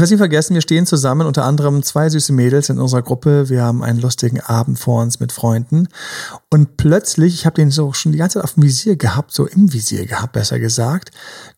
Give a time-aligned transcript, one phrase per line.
[0.00, 3.50] Ich weiß nicht vergessen, wir stehen zusammen, unter anderem zwei süße Mädels in unserer Gruppe.
[3.50, 5.88] Wir haben einen lustigen Abend vor uns mit Freunden.
[6.48, 9.46] Und plötzlich, ich habe den so schon die ganze Zeit auf dem Visier gehabt, so
[9.46, 11.10] im Visier gehabt, besser gesagt,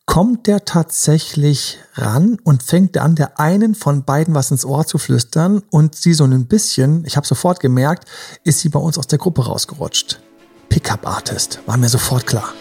[0.06, 4.98] kommt der tatsächlich ran und fängt an, der einen von beiden was ins Ohr zu
[4.98, 5.62] flüstern.
[5.70, 8.08] Und sie so ein bisschen, ich habe sofort gemerkt,
[8.42, 10.18] ist sie bei uns aus der Gruppe rausgerutscht.
[10.68, 12.52] Pickup Artist, war mir sofort klar.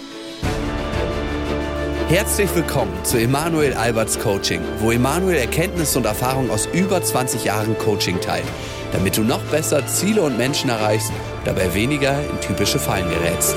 [2.12, 7.78] Herzlich willkommen zu Emanuel Alberts Coaching, wo Emanuel Erkenntnisse und Erfahrung aus über 20 Jahren
[7.78, 8.44] Coaching teilt,
[8.92, 11.10] damit du noch besser Ziele und Menschen erreichst,
[11.46, 13.56] dabei weniger in typische Fallen gerätst.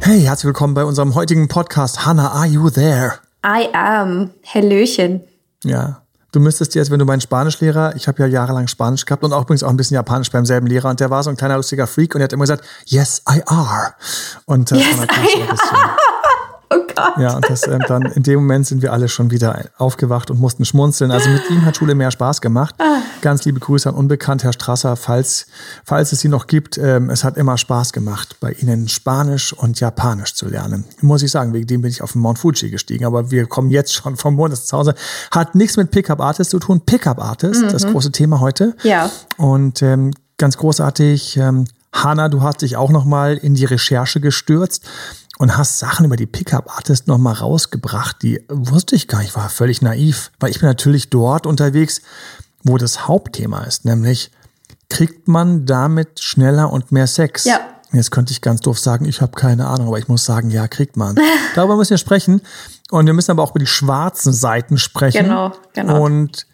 [0.00, 2.04] Hey, herzlich willkommen bei unserem heutigen Podcast.
[2.04, 3.20] Hannah, are you there?
[3.46, 4.30] I am.
[4.44, 5.20] Hallöchen.
[5.62, 5.99] Ja,
[6.32, 9.42] Du müsstest jetzt, wenn du meinen Spanischlehrer, ich habe ja jahrelang Spanisch gehabt und auch
[9.42, 11.86] übrigens auch ein bisschen Japanisch beim selben Lehrer und der war so ein kleiner lustiger
[11.86, 13.94] Freak und er hat immer gesagt, yes, I are.
[14.46, 15.96] Und äh, yes, I are.
[17.06, 17.22] Gott.
[17.22, 20.40] Ja, und das, äh, dann in dem Moment sind wir alle schon wieder aufgewacht und
[20.40, 21.10] mussten schmunzeln.
[21.10, 22.74] Also mit ihm hat Schule mehr Spaß gemacht.
[22.78, 23.00] Ah.
[23.22, 25.46] Ganz liebe Grüße an Unbekannt, Herr Strasser, falls,
[25.84, 26.78] falls es sie noch gibt.
[26.78, 30.84] Ähm, es hat immer Spaß gemacht, bei Ihnen Spanisch und Japanisch zu lernen.
[31.00, 33.04] Muss ich sagen, wegen dem bin ich auf den Mount Fuji gestiegen.
[33.04, 34.94] Aber wir kommen jetzt schon vom Mond zu Hause.
[35.30, 36.80] Hat nichts mit Pickup Artist zu tun.
[36.80, 37.68] Pickup Artist, mhm.
[37.68, 38.74] das große Thema heute.
[38.82, 39.10] Ja.
[39.36, 41.36] Und ähm, ganz großartig.
[41.36, 44.86] Ähm, Hanna, du hast dich auch noch mal in die Recherche gestürzt
[45.40, 49.48] und hast Sachen über die Pickup-Artist noch mal rausgebracht, die wusste ich gar nicht, war
[49.48, 52.02] völlig naiv, weil ich bin natürlich dort unterwegs,
[52.62, 54.32] wo das Hauptthema ist, nämlich
[54.90, 57.46] kriegt man damit schneller und mehr Sex?
[57.46, 57.58] Ja.
[57.90, 60.68] Jetzt könnte ich ganz doof sagen, ich habe keine Ahnung, aber ich muss sagen, ja,
[60.68, 61.16] kriegt man.
[61.54, 62.42] Darüber müssen wir sprechen.
[62.90, 65.24] Und wir müssen aber auch über die schwarzen Seiten sprechen.
[65.24, 66.04] Genau, genau.
[66.04, 66.46] Und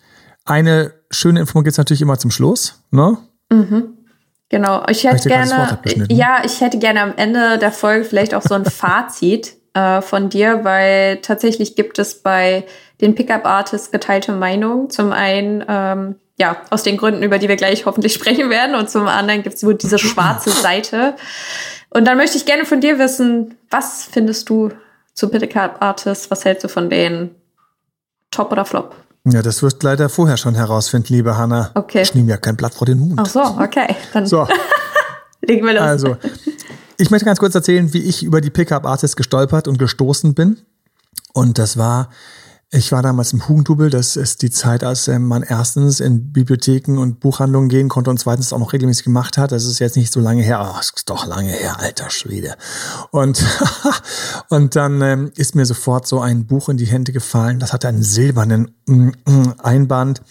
[0.45, 2.84] eine schöne Info gibt es natürlich immer zum Schluss.
[2.92, 3.19] Ne?
[3.51, 3.95] Mhm.
[4.48, 8.55] Genau, ich hätte gerne, ja, ich hätte gerne am Ende der Folge vielleicht auch so
[8.55, 12.64] ein Fazit äh, von dir, weil tatsächlich gibt es bei
[13.00, 14.89] den Pickup Artists geteilte Meinungen.
[14.89, 18.89] Zum einen, ähm, ja, aus den Gründen, über die wir gleich hoffentlich sprechen werden, und
[18.89, 21.17] zum anderen gibt es wohl diese schwarze Seite.
[21.90, 24.70] Und dann möchte ich gerne von dir wissen, was findest du
[25.12, 26.30] zu Pickup Artists?
[26.30, 27.35] Was hältst du von denen?
[28.30, 28.95] Top oder Flop?
[29.29, 31.73] Ja, das wirst du leider vorher schon herausfinden, liebe Hanna.
[31.75, 32.03] Okay.
[32.03, 33.14] Ich nehme ja kein Blatt vor den Mund.
[33.17, 33.97] Ach so, okay.
[34.13, 34.47] Dann so.
[35.41, 35.83] legen wir los.
[35.83, 36.17] Also,
[36.97, 40.59] ich möchte ganz kurz erzählen, wie ich über die Pickup Artist gestolpert und gestoßen bin.
[41.33, 42.11] Und das war
[42.73, 43.91] ich war damals im Hugendubel.
[43.91, 48.19] Das ist die Zeit, als ähm, man erstens in Bibliotheken und Buchhandlungen gehen konnte und
[48.19, 49.53] zweitens auch noch regelmäßig gemacht hat.
[49.53, 50.75] Das ist jetzt nicht so lange her.
[50.75, 52.57] Oh, ist doch lange her, alter Schwede.
[53.13, 53.45] Und,
[54.49, 57.61] und dann ähm, ist mir sofort so ein Buch in die Hände gefallen.
[57.61, 58.73] Das hatte einen silbernen
[59.63, 60.23] Einband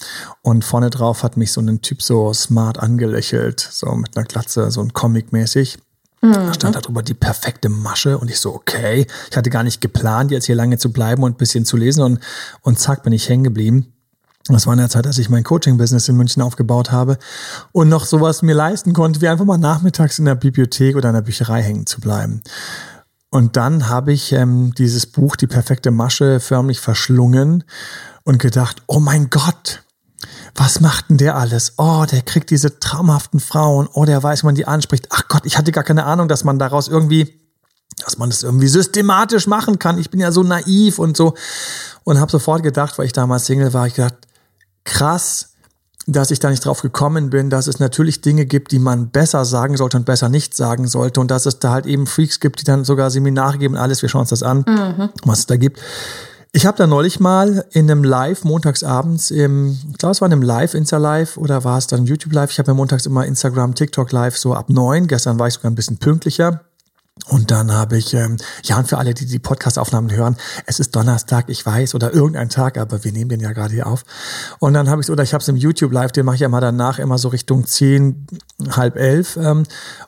[0.41, 4.71] und vorne drauf hat mich so ein Typ so smart angelächelt, so mit einer Glatze,
[4.71, 5.77] so ein Comic-mäßig.
[6.33, 9.07] Da stand darüber die perfekte Masche und ich so, okay.
[9.29, 12.03] Ich hatte gar nicht geplant, jetzt hier lange zu bleiben und ein bisschen zu lesen
[12.03, 12.19] und,
[12.61, 13.93] und zack, bin ich hängen geblieben.
[14.47, 17.17] Das war in der Zeit, als ich mein Coaching-Business in München aufgebaut habe
[17.71, 21.15] und noch sowas mir leisten konnte, wie einfach mal nachmittags in der Bibliothek oder in
[21.15, 22.41] der Bücherei hängen zu bleiben.
[23.31, 27.63] Und dann habe ich ähm, dieses Buch, Die perfekte Masche, förmlich verschlungen
[28.23, 29.83] und gedacht, oh mein Gott,
[30.55, 31.73] was macht denn der alles?
[31.77, 33.89] Oh, der kriegt diese traumhaften Frauen.
[33.93, 35.07] Oh, der weiß, wie man die anspricht.
[35.09, 37.41] Ach Gott, ich hatte gar keine Ahnung, dass man daraus irgendwie,
[38.03, 39.97] dass man das irgendwie systematisch machen kann.
[39.97, 41.33] Ich bin ja so naiv und so.
[42.05, 44.15] Und habe sofort gedacht, weil ich damals Single war, ich gedacht,
[44.85, 45.55] krass,
[46.07, 49.43] dass ich da nicht drauf gekommen bin, dass es natürlich Dinge gibt, die man besser
[49.43, 52.61] sagen sollte und besser nicht sagen sollte und dass es da halt eben Freaks gibt,
[52.61, 54.01] die dann sogar Seminare geben und alles.
[54.01, 55.09] Wir schauen uns das an, mhm.
[55.23, 55.81] was es da gibt.
[56.55, 60.31] Ich habe da neulich mal in einem Live montagsabends im, ich glaube es war in
[60.31, 62.49] einem Live, Insta Live oder war es dann YouTube Live?
[62.49, 65.07] Ich habe ja montags immer Instagram, TikTok Live so ab neun.
[65.07, 66.61] Gestern war ich sogar ein bisschen pünktlicher.
[67.29, 70.93] Und dann habe ich, ähm, ja, und für alle, die die Podcast-Aufnahmen hören, es ist
[70.97, 74.03] Donnerstag, ich weiß, oder irgendein Tag, aber wir nehmen den ja gerade hier auf.
[74.59, 76.59] Und dann habe ich oder ich habe es im YouTube-Live, den mache ich ja immer
[76.59, 78.27] danach, immer so Richtung zehn,
[78.69, 79.37] halb elf.
[79.37, 79.63] Ähm,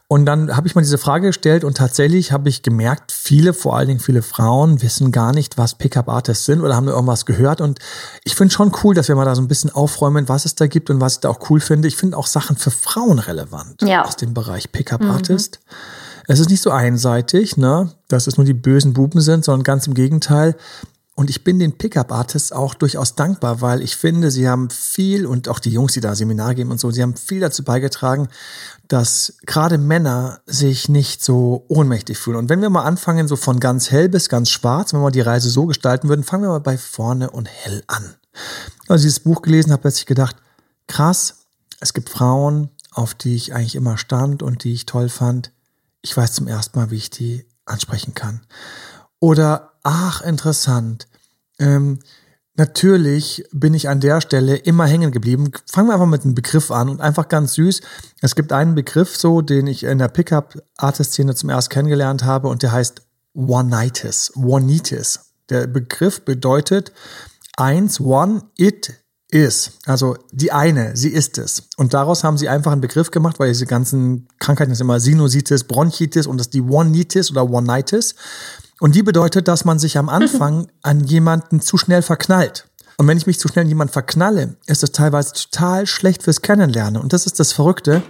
[0.09, 3.77] und dann habe ich mal diese Frage gestellt und tatsächlich habe ich gemerkt, viele, vor
[3.77, 7.61] allen Dingen viele Frauen, wissen gar nicht, was Pickup-Artists sind oder haben nur irgendwas gehört.
[7.61, 7.79] Und
[8.25, 10.67] ich finde schon cool, dass wir mal da so ein bisschen aufräumen, was es da
[10.67, 11.87] gibt und was ich da auch cool finde.
[11.87, 14.03] Ich finde auch Sachen für Frauen relevant ja.
[14.03, 15.61] aus dem Bereich Pickup-Artist.
[15.65, 16.06] Mhm.
[16.27, 19.87] Es ist nicht so einseitig, ne, dass es nur die bösen Buben sind, sondern ganz
[19.87, 20.55] im Gegenteil.
[21.15, 25.49] Und ich bin den Pickup-Artists auch durchaus dankbar, weil ich finde, sie haben viel und
[25.49, 28.27] auch die Jungs, die da Seminar geben und so, sie haben viel dazu beigetragen,
[28.87, 32.37] dass gerade Männer sich nicht so ohnmächtig fühlen.
[32.37, 35.21] Und wenn wir mal anfangen, so von ganz hell bis ganz schwarz, wenn wir die
[35.21, 38.13] Reise so gestalten würden, fangen wir mal bei vorne und hell an.
[38.87, 40.35] Als ich dieses Buch gelesen habe, plötzlich gedacht,
[40.85, 41.47] krass,
[41.79, 45.51] es gibt Frauen, auf die ich eigentlich immer stand und die ich toll fand,
[46.07, 48.41] ich weiß zum ersten Mal, wie ich die ansprechen kann.
[49.19, 51.07] Oder, ach, interessant,
[51.59, 51.99] ähm,
[52.59, 55.51] Natürlich bin ich an der Stelle immer hängen geblieben.
[55.71, 57.81] Fangen wir einfach mit einem Begriff an und einfach ganz süß.
[58.21, 62.63] Es gibt einen Begriff so, den ich in der Pickup-Artist-Szene zum ersten kennengelernt habe und
[62.63, 63.03] der heißt
[63.35, 64.35] One-Nitis.
[64.35, 65.19] One-Nitis.
[65.49, 66.93] Der Begriff bedeutet
[67.57, 68.91] eins, one, it
[69.29, 69.71] is.
[69.85, 71.63] Also die eine, sie ist es.
[71.77, 75.65] Und daraus haben sie einfach einen Begriff gemacht, weil diese ganzen Krankheiten sind immer Sinusitis,
[75.65, 78.15] Bronchitis und das ist die One-Nitis oder One-Nitis.
[78.79, 82.67] Und die bedeutet, dass man sich am Anfang an jemanden zu schnell verknallt.
[82.99, 86.41] Und wenn ich mich zu schnell in jemanden verknalle, ist das teilweise total schlecht fürs
[86.41, 86.99] Kennenlernen.
[86.99, 88.01] Und das ist das Verrückte.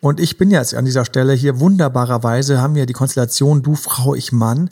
[0.00, 4.16] Und ich bin jetzt an dieser Stelle hier wunderbarerweise, haben wir die Konstellation du Frau,
[4.16, 4.70] ich Mann.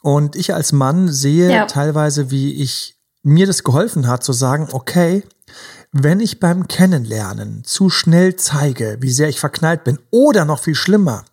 [0.00, 1.66] Und ich als Mann sehe ja.
[1.66, 5.22] teilweise, wie ich mir das geholfen hat, zu sagen, okay,
[5.92, 10.74] wenn ich beim Kennenlernen zu schnell zeige, wie sehr ich verknallt bin, oder noch viel
[10.76, 11.24] schlimmer,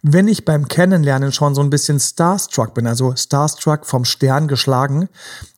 [0.00, 5.08] wenn ich beim Kennenlernen schon so ein bisschen starstruck bin, also starstruck vom Stern geschlagen,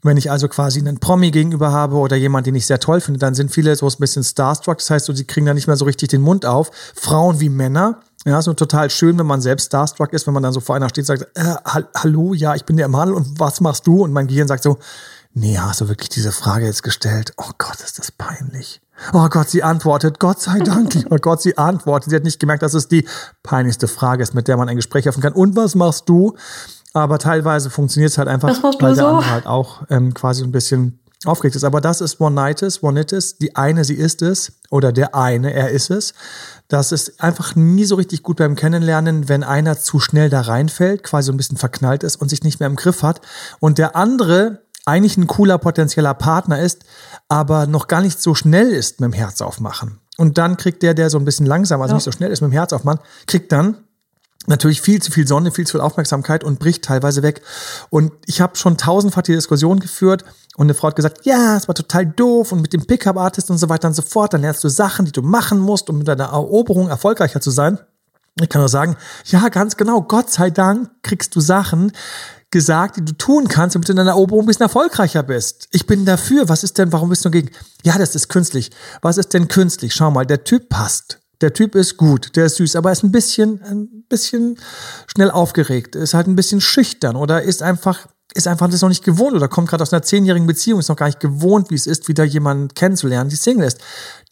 [0.03, 3.21] wenn ich also quasi einen Promi gegenüber habe oder jemand, den ich sehr toll finde,
[3.21, 4.79] dann sind viele so ein bisschen starstruck.
[4.79, 6.71] Das heißt, so, sie kriegen da nicht mehr so richtig den Mund auf.
[6.95, 8.01] Frauen wie Männer.
[8.25, 10.89] Ja, so total schön, wenn man selbst starstruck ist, wenn man dann so vor einer
[10.89, 11.55] steht und sagt, äh,
[11.95, 14.03] hallo, ja, ich bin der Mann und was machst du?
[14.03, 14.79] Und mein Gehirn sagt so,
[15.35, 17.33] nee, hast du wirklich diese Frage jetzt gestellt?
[17.37, 18.81] Oh Gott, ist das peinlich.
[19.13, 20.19] Oh Gott, sie antwortet.
[20.19, 22.11] Gott sei Dank, lieber Gott, sie antwortet.
[22.11, 23.07] Sie hat nicht gemerkt, dass es die
[23.43, 25.33] peinlichste Frage ist, mit der man ein Gespräch öffnen kann.
[25.33, 26.37] Und was machst du?
[26.95, 29.07] Aber teilweise funktioniert es halt einfach, weil der so?
[29.07, 31.65] andere halt auch ähm, quasi ein bisschen aufgeregt ist.
[31.65, 33.39] Aber das ist One-Nightis, One-Nightis.
[33.39, 34.53] Die eine, sie ist es.
[34.71, 36.15] Oder der eine, er ist es.
[36.69, 41.03] Das ist einfach nie so richtig gut beim Kennenlernen, wenn einer zu schnell da reinfällt,
[41.03, 43.21] quasi so ein bisschen verknallt ist und sich nicht mehr im Griff hat.
[43.59, 46.85] Und der andere eigentlich ein cooler potenzieller Partner ist,
[47.29, 50.01] aber noch gar nicht so schnell ist mit dem Herz aufmachen.
[50.17, 51.97] Und dann kriegt der, der so ein bisschen langsam, also ja.
[51.97, 53.85] nicht so schnell ist mit dem Herz aufmachen, kriegt dann
[54.47, 57.43] natürlich viel zu viel Sonne, viel zu viel Aufmerksamkeit und bricht teilweise weg.
[57.91, 60.25] Und ich habe schon tausendfach die Diskussion geführt
[60.57, 63.59] und eine Frau hat gesagt, ja, es war total doof und mit dem Pickup-Artist und
[63.59, 66.09] so weiter und so fort, dann lernst du Sachen, die du machen musst, um mit
[66.09, 67.79] deiner Eroberung erfolgreicher zu sein.
[68.41, 68.97] Ich kann nur sagen,
[69.27, 71.93] ja, ganz genau, Gott sei Dank kriegst du Sachen,
[72.51, 75.69] gesagt, die du tun kannst, damit du in deiner Eroberung ein bisschen erfolgreicher bist.
[75.71, 76.49] Ich bin dafür.
[76.49, 77.51] Was ist denn, warum bist du gegen?
[77.83, 78.71] Ja, das ist künstlich.
[79.03, 79.95] Was ist denn künstlich?
[79.95, 81.21] Schau mal, der Typ passt.
[81.41, 84.59] Der Typ ist gut, der ist süß, aber er ist ein bisschen, ein bisschen
[85.07, 89.05] schnell aufgeregt, ist halt ein bisschen schüchtern oder ist einfach ist einfach das noch nicht
[89.05, 91.87] gewohnt oder kommt gerade aus einer zehnjährigen Beziehung, ist noch gar nicht gewohnt, wie es
[91.87, 93.79] ist, wieder jemanden kennenzulernen, die Single ist.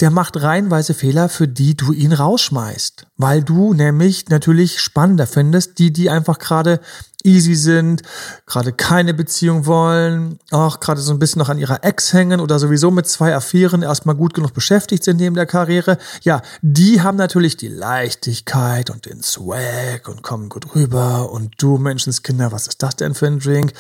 [0.01, 3.06] Der macht reihenweise Fehler, für die du ihn rausschmeißt.
[3.19, 6.81] Weil du nämlich natürlich spannender findest, die, die einfach gerade
[7.27, 8.03] easy sind,
[8.47, 12.59] gerade keine Beziehung wollen, auch gerade so ein bisschen noch an ihrer Ex hängen oder
[12.59, 15.99] sowieso mit zwei Affären erstmal gut genug beschäftigt sind neben der Karriere.
[16.23, 21.31] Ja, die haben natürlich die Leichtigkeit und den Swag und kommen gut rüber.
[21.31, 23.73] Und du, Menschenskinder, was ist das denn für ein Drink?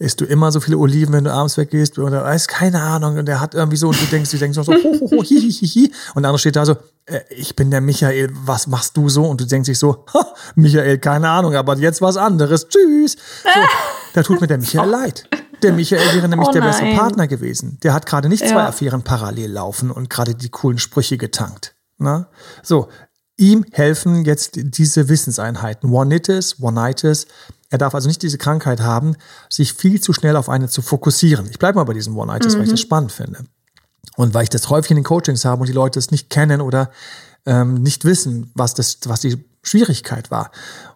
[0.00, 3.26] Isst du immer so viele Oliven, wenn du abends weggehst oder weiß keine Ahnung und
[3.26, 5.52] der hat irgendwie so und du denkst, du denkst so, ho, ho, ho, hi, hi,
[5.52, 5.92] hi, hi.
[6.14, 9.24] und der andere steht da so, äh, ich bin der Michael, was machst du so?
[9.24, 13.16] Und du denkst dich so, ha, Michael, keine Ahnung, aber jetzt was anderes, tschüss.
[13.44, 13.60] So,
[14.14, 15.28] da tut mir der Michael leid.
[15.62, 17.78] Der Michael wäre nämlich oh der bessere Partner gewesen.
[17.82, 18.48] Der hat gerade nicht ja.
[18.48, 21.74] zwei Affären parallel laufen und gerade die coolen Sprüche getankt.
[21.98, 22.28] Na?
[22.62, 22.88] So,
[23.36, 25.90] ihm helfen jetzt diese Wissenseinheiten.
[25.90, 27.26] One-Itis, One-Itis,
[27.70, 29.16] er darf also nicht diese Krankheit haben,
[29.48, 31.48] sich viel zu schnell auf eine zu fokussieren.
[31.50, 32.58] Ich bleibe mal bei diesem One-Itis, mhm.
[32.58, 32.84] weil ich das mhm.
[32.84, 33.44] spannend finde.
[34.16, 36.60] Und weil ich das häufig in den Coachings habe und die Leute es nicht kennen
[36.60, 36.90] oder
[37.46, 40.50] ähm, nicht wissen, was, das, was die Schwierigkeit war.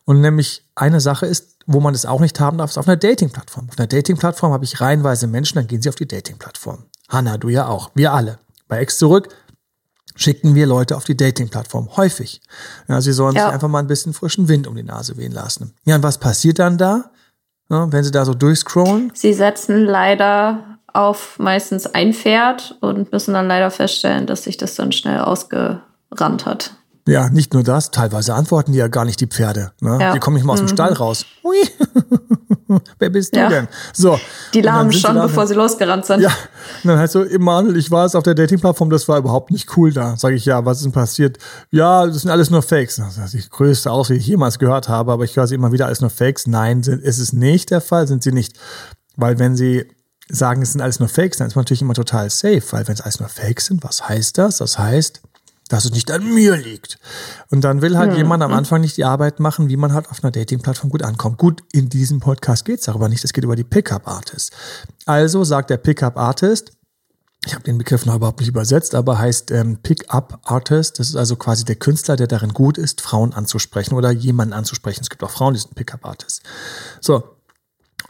[0.05, 2.97] Und nämlich eine Sache ist, wo man das auch nicht haben darf, ist auf einer
[2.97, 3.69] Dating-Plattform.
[3.71, 6.85] Auf einer Dating-Plattform habe ich reihenweise Menschen, dann gehen sie auf die Dating-Plattform.
[7.09, 7.91] Hanna, du ja auch.
[7.95, 8.39] Wir alle.
[8.69, 9.29] Bei Ex zurück
[10.17, 11.97] schicken wir Leute auf die Dating-Plattform.
[11.97, 12.41] Häufig.
[12.89, 13.47] Ja, sie sollen ja.
[13.47, 15.75] sich einfach mal ein bisschen frischen Wind um die Nase wehen lassen.
[15.85, 17.11] Ja, und was passiert dann da,
[17.69, 19.11] wenn sie da so durchscrollen?
[19.15, 24.77] Sie setzen leider auf meistens ein Pferd und müssen dann leider feststellen, dass sich das
[24.77, 26.77] dann schnell ausgerannt hat.
[27.07, 29.73] Ja, nicht nur das, teilweise antworten die ja gar nicht die Pferde.
[29.81, 29.99] Ne?
[30.01, 30.13] Ja.
[30.15, 30.73] Die kommen nicht mal aus dem mhm.
[30.73, 31.27] Stall raus.
[31.45, 31.57] Ui.
[32.99, 33.49] Wer bist du ja.
[33.51, 33.69] denn?
[33.93, 34.19] So.
[34.55, 36.21] Die lahmen schon, bevor sie losgerannt sind.
[36.21, 36.31] Ja.
[36.83, 39.77] Und dann heißt so, Emanuel, ich war jetzt auf der Dating-Plattform, das war überhaupt nicht
[39.77, 40.17] cool da.
[40.17, 41.37] Sag ich, ja, was ist denn passiert?
[41.71, 42.97] Ja, das sind alles nur Fakes.
[42.97, 45.73] Das ist die größte Aus, die ich jemals gehört habe, aber ich höre sie immer
[45.73, 46.47] wieder, alles nur Fakes.
[46.47, 48.59] Nein, sind, ist es nicht der Fall, sind sie nicht.
[49.17, 49.85] Weil wenn sie
[50.31, 52.95] sagen, es sind alles nur Fakes, dann ist man natürlich immer total safe, weil wenn
[52.95, 54.57] es alles nur Fakes sind, was heißt das?
[54.57, 55.21] Das heißt,
[55.69, 56.99] dass es nicht an mir liegt.
[57.51, 58.19] Und dann will halt ja.
[58.19, 61.39] jemand am Anfang nicht die Arbeit machen, wie man halt auf einer Dating-Plattform gut ankommt.
[61.39, 64.53] Gut, in diesem Podcast geht es darüber nicht, es geht über die Pickup-Artist.
[65.07, 66.73] Also sagt der Pickup-Artist,
[67.47, 70.99] ich habe den Begriff noch überhaupt nicht übersetzt, aber heißt ähm, Pick-up-Artist.
[70.99, 75.01] Das ist also quasi der Künstler, der darin gut ist, Frauen anzusprechen oder jemanden anzusprechen.
[75.03, 76.41] Es gibt auch Frauen, die sind Pick-up-Artists.
[77.01, 77.34] So,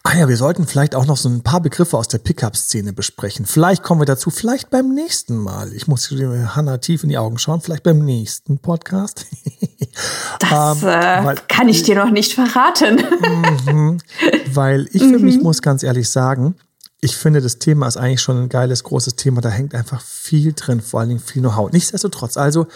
[0.06, 3.46] Ah ja, wir sollten vielleicht auch noch so ein paar Begriffe aus der Pickup-Szene besprechen.
[3.46, 5.72] Vielleicht kommen wir dazu, vielleicht beim nächsten Mal.
[5.72, 9.24] Ich muss Hannah tief in die Augen schauen, vielleicht beim nächsten Podcast.
[10.40, 13.02] das ähm, äh, weil, kann ich dir noch nicht verraten.
[13.66, 13.98] Mhm.
[14.52, 15.42] weil ich für mich mhm.
[15.42, 16.54] muss ganz ehrlich sagen,
[17.00, 19.40] ich finde, das Thema ist eigentlich schon ein geiles, großes Thema.
[19.40, 21.72] Da hängt einfach viel drin, vor allen Dingen viel Know-how.
[21.72, 22.66] Nichtsdestotrotz, also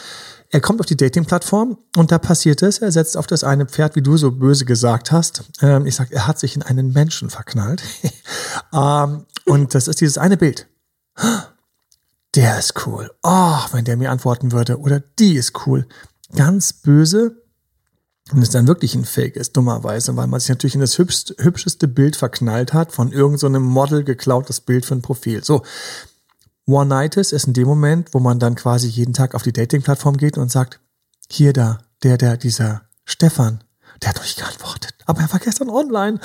[0.50, 3.96] er kommt auf die Dating-Plattform und da passiert es, er setzt auf das eine Pferd,
[3.96, 5.44] wie du so böse gesagt hast.
[5.60, 7.82] Ähm, ich sag, er hat sich in einen Menschen verknallt.
[8.72, 10.66] ähm, und das ist dieses eine Bild.
[12.34, 13.10] Der ist cool.
[13.22, 14.78] Oh, wenn der mir antworten würde.
[14.78, 15.88] Oder die ist cool.
[16.36, 17.42] Ganz böse.
[18.32, 21.34] Und es dann wirklich ein Fake ist, dummerweise, weil man sich natürlich in das hübschste,
[21.38, 25.42] hübscheste Bild verknallt hat, von irgendeinem so Model geklautes Bild für ein Profil.
[25.42, 25.62] So,
[26.68, 30.36] One-Nights ist in dem Moment, wo man dann quasi jeden Tag auf die Dating-Plattform geht
[30.38, 30.80] und sagt,
[31.30, 33.64] hier da, der, der, dieser Stefan,
[34.02, 36.20] der hat nicht geantwortet, aber er war gestern online.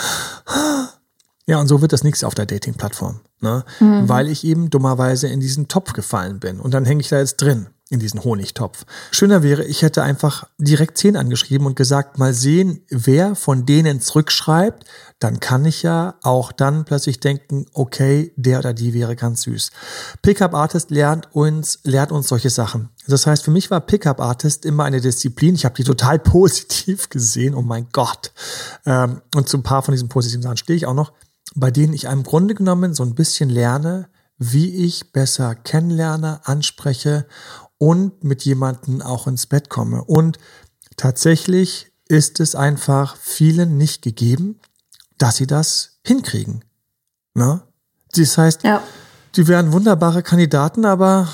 [1.45, 3.65] Ja, und so wird das nichts auf der Dating-Plattform, ne?
[3.79, 4.07] Mhm.
[4.07, 7.37] weil ich eben dummerweise in diesen Topf gefallen bin und dann hänge ich da jetzt
[7.37, 8.85] drin in diesen Honigtopf.
[9.11, 14.01] Schöner wäre, ich hätte einfach direkt zehn angeschrieben und gesagt, mal sehen, wer von denen
[14.01, 14.85] zurückschreibt,
[15.23, 19.71] dann kann ich ja auch dann plötzlich denken, okay, der oder die wäre ganz süß.
[20.21, 22.89] Pickup Artist lernt uns, lernt uns solche Sachen.
[23.07, 25.55] Das heißt, für mich war Pickup Artist immer eine Disziplin.
[25.55, 27.55] Ich habe die total positiv gesehen.
[27.55, 28.33] Oh mein Gott.
[28.85, 31.13] Ähm, und zu ein paar von diesen positiven Sachen stehe ich auch noch,
[31.55, 37.27] bei denen ich im Grunde genommen so ein bisschen lerne, wie ich besser kennenlerne, anspreche
[37.77, 40.03] und mit jemandem auch ins Bett komme.
[40.03, 40.37] Und
[40.97, 44.59] tatsächlich ist es einfach vielen nicht gegeben,
[45.17, 46.63] dass sie das hinkriegen.
[47.33, 47.61] Ne?
[48.15, 48.81] Das heißt, ja.
[49.35, 51.27] die wären wunderbare Kandidaten, aber,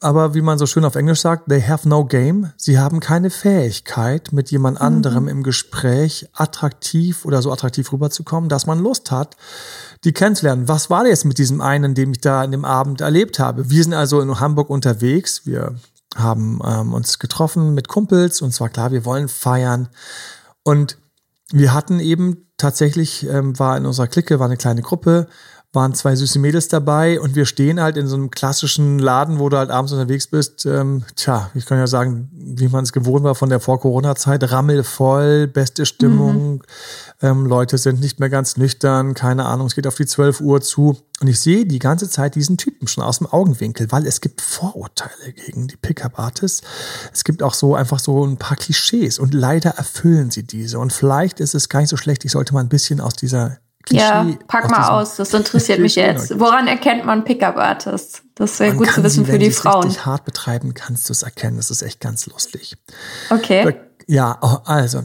[0.00, 2.52] aber wie man so schön auf Englisch sagt, they have no game.
[2.56, 4.86] Sie haben keine Fähigkeit, mit jemand mhm.
[4.86, 5.28] anderem mhm.
[5.28, 9.36] im Gespräch attraktiv oder so attraktiv rüberzukommen, dass man Lust hat,
[10.04, 10.68] die kennenzulernen.
[10.68, 13.70] Was war jetzt mit diesem einen, den ich da in dem Abend erlebt habe?
[13.70, 15.44] Wir sind also in Hamburg unterwegs.
[15.44, 15.74] Wir
[16.16, 19.88] haben ähm, uns getroffen mit Kumpels und zwar klar, wir wollen feiern.
[20.62, 20.96] Und
[21.50, 25.26] wir hatten eben tatsächlich, ähm, war in unserer Clique, war eine kleine Gruppe,
[25.74, 29.48] waren zwei süße Mädels dabei und wir stehen halt in so einem klassischen Laden, wo
[29.48, 30.66] du halt abends unterwegs bist.
[30.66, 35.48] Ähm, tja, ich kann ja sagen, wie man es gewohnt war von der Vor-Corona-Zeit, rammelvoll,
[35.48, 36.62] beste Stimmung, mhm.
[37.22, 40.60] ähm, Leute sind nicht mehr ganz nüchtern, keine Ahnung, es geht auf die 12 Uhr
[40.60, 40.96] zu.
[41.20, 44.40] Und ich sehe die ganze Zeit diesen Typen schon aus dem Augenwinkel, weil es gibt
[44.40, 46.62] Vorurteile gegen die Pickup-Artists.
[47.12, 50.78] Es gibt auch so einfach so ein paar Klischees und leider erfüllen sie diese.
[50.78, 53.58] Und vielleicht ist es gar nicht so schlecht, ich sollte mal ein bisschen aus dieser
[53.84, 56.38] Klischee ja, pack mal aus, das interessiert mich jetzt.
[56.38, 58.22] Woran erkennt man Pickup-Artists?
[58.34, 59.84] Das wäre gut zu wissen sie, für die Frauen.
[59.84, 61.58] Wenn du es hart betreiben, kannst du es erkennen.
[61.58, 62.76] Das ist echt ganz lustig.
[63.30, 63.76] Okay.
[64.06, 65.04] Ja, oh, also,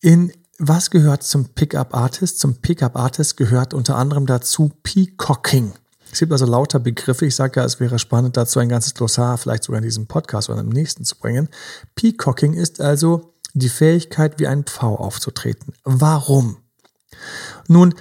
[0.00, 2.40] in was gehört zum Pickup-Artist?
[2.40, 5.72] Zum Pickup-Artist gehört unter anderem dazu Peacocking.
[6.10, 7.26] Es gibt also lauter Begriffe.
[7.26, 10.50] Ich sage ja, es wäre spannend, dazu ein ganzes Glossar vielleicht sogar in diesem Podcast
[10.50, 11.48] oder im nächsten zu bringen.
[11.94, 15.74] Peacocking ist also die Fähigkeit, wie ein Pfau aufzutreten.
[15.84, 16.58] Warum?
[17.68, 17.94] Nun,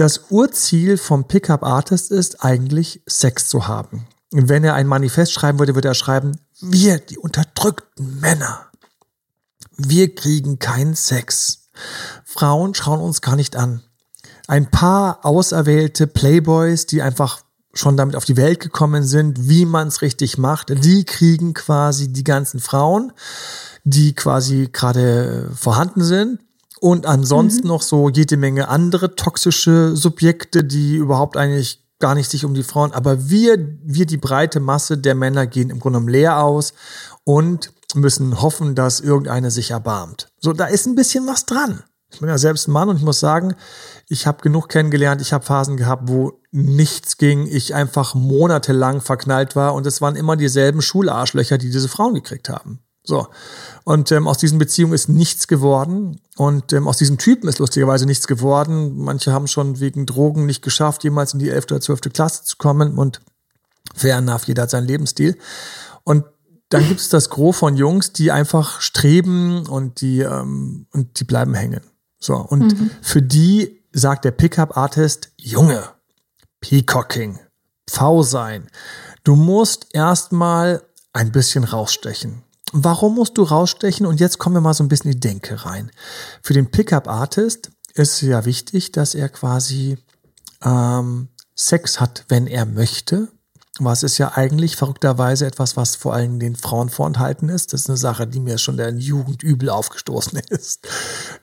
[0.00, 4.06] das Urziel vom Pickup Artist ist eigentlich Sex zu haben.
[4.30, 8.70] Wenn er ein Manifest schreiben würde, würde er schreiben, wir, die unterdrückten Männer,
[9.76, 11.68] wir kriegen keinen Sex.
[12.24, 13.82] Frauen schauen uns gar nicht an.
[14.48, 17.42] Ein paar auserwählte Playboys, die einfach
[17.74, 22.10] schon damit auf die Welt gekommen sind, wie man es richtig macht, die kriegen quasi
[22.10, 23.12] die ganzen Frauen,
[23.84, 26.40] die quasi gerade vorhanden sind
[26.80, 27.68] und ansonsten mhm.
[27.68, 32.62] noch so jede Menge andere toxische Subjekte, die überhaupt eigentlich gar nicht sich um die
[32.62, 36.72] Frauen, aber wir, wir die breite Masse der Männer gehen im Grunde genommen leer aus
[37.24, 40.28] und müssen hoffen, dass irgendeine sich erbarmt.
[40.40, 41.82] So, da ist ein bisschen was dran.
[42.12, 43.54] Ich bin ja selbst ein Mann und ich muss sagen,
[44.08, 45.20] ich habe genug kennengelernt.
[45.20, 47.46] Ich habe Phasen gehabt, wo nichts ging.
[47.46, 52.48] Ich einfach monatelang verknallt war und es waren immer dieselben Schularschlöcher, die diese Frauen gekriegt
[52.48, 52.80] haben.
[53.02, 53.28] So.
[53.84, 56.20] Und ähm, aus diesen Beziehungen ist nichts geworden.
[56.36, 58.98] Und ähm, aus diesen Typen ist lustigerweise nichts geworden.
[58.98, 61.66] Manche haben schon wegen Drogen nicht geschafft, jemals in die 11.
[61.66, 62.00] oder 12.
[62.12, 62.98] Klasse zu kommen.
[62.98, 63.20] Und
[63.94, 65.36] fair enough, jeder hat seinen Lebensstil.
[66.04, 66.24] Und
[66.68, 71.24] dann gibt es das Gros von Jungs, die einfach streben und die, ähm, und die
[71.24, 71.80] bleiben hängen.
[72.20, 72.36] So.
[72.36, 72.90] Und mhm.
[73.02, 75.82] für die sagt der Pickup-Artist, Junge,
[76.60, 77.40] Peacocking,
[77.88, 78.68] V sein.
[79.24, 82.44] Du musst erstmal ein bisschen rausstechen.
[82.72, 84.06] Warum musst du rausstechen?
[84.06, 85.90] Und jetzt kommen wir mal so ein bisschen in die Denke rein.
[86.42, 89.98] Für den Pickup-Artist ist ja wichtig, dass er quasi
[90.62, 93.28] ähm, Sex hat, wenn er möchte.
[93.78, 97.72] was ist ja eigentlich verrückterweise etwas, was vor allem den Frauen vorenthalten ist.
[97.72, 100.86] Das ist eine Sache, die mir schon der Jugend übel aufgestoßen ist.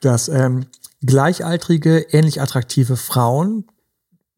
[0.02, 0.68] Dass ähm,
[1.02, 3.66] gleichaltrige, ähnlich attraktive Frauen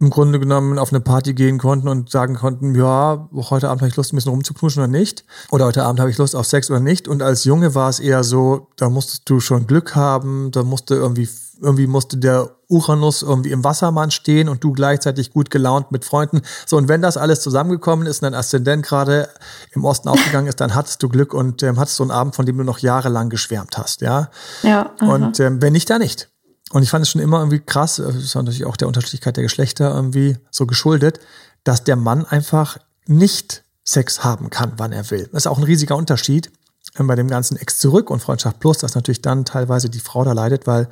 [0.02, 3.90] im Grunde genommen auf eine Party gehen konnten und sagen konnten, ja, heute Abend habe
[3.90, 5.26] ich Lust, ein bisschen rumzuknuschen oder nicht.
[5.52, 7.10] Oder heute Abend habe ich Lust auf Sex oder nicht.
[7.10, 10.96] Und als Junge war es eher so, da musstest du schon Glück haben, da musste
[10.96, 11.28] irgendwie,
[11.62, 16.44] irgendwie musste der Uranus irgendwie im Wassermann stehen und du gleichzeitig gut gelaunt mit Freunden.
[16.66, 19.28] So, und wenn das alles zusammengekommen ist und dein Aszendent gerade
[19.74, 22.46] im Osten aufgegangen ist, dann hattest du Glück und ähm, hattest so einen Abend, von
[22.46, 24.30] dem du noch jahrelang geschwärmt hast, ja.
[24.64, 24.92] Ja.
[25.00, 25.14] Aha.
[25.14, 26.29] Und ähm, wenn nicht, da nicht.
[26.72, 29.44] Und ich fand es schon immer irgendwie krass, das ist natürlich auch der Unterschiedlichkeit der
[29.44, 31.20] Geschlechter irgendwie so geschuldet,
[31.64, 35.30] dass der Mann einfach nicht Sex haben kann, wann er will.
[35.32, 36.52] Das ist auch ein riesiger Unterschied
[36.98, 40.34] bei dem ganzen Ex zurück und Freundschaft plus, dass natürlich dann teilweise die Frau da
[40.34, 40.90] leidet, weil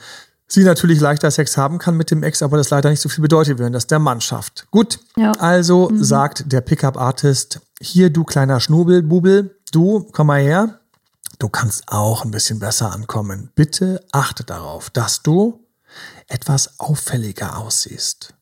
[0.47, 3.21] sie natürlich leichter Sex haben kann mit dem Ex, aber das leider nicht so viel
[3.21, 4.67] bedeutet, wenn das der Mann schafft.
[4.71, 5.31] Gut, ja.
[5.33, 6.03] also mhm.
[6.03, 10.79] sagt der Pickup-Artist, hier du kleiner Schnubelbubel, du, komm mal her,
[11.39, 13.51] du kannst auch ein bisschen besser ankommen.
[13.55, 15.66] Bitte achte darauf, dass du
[16.27, 18.33] etwas auffälliger aussiehst.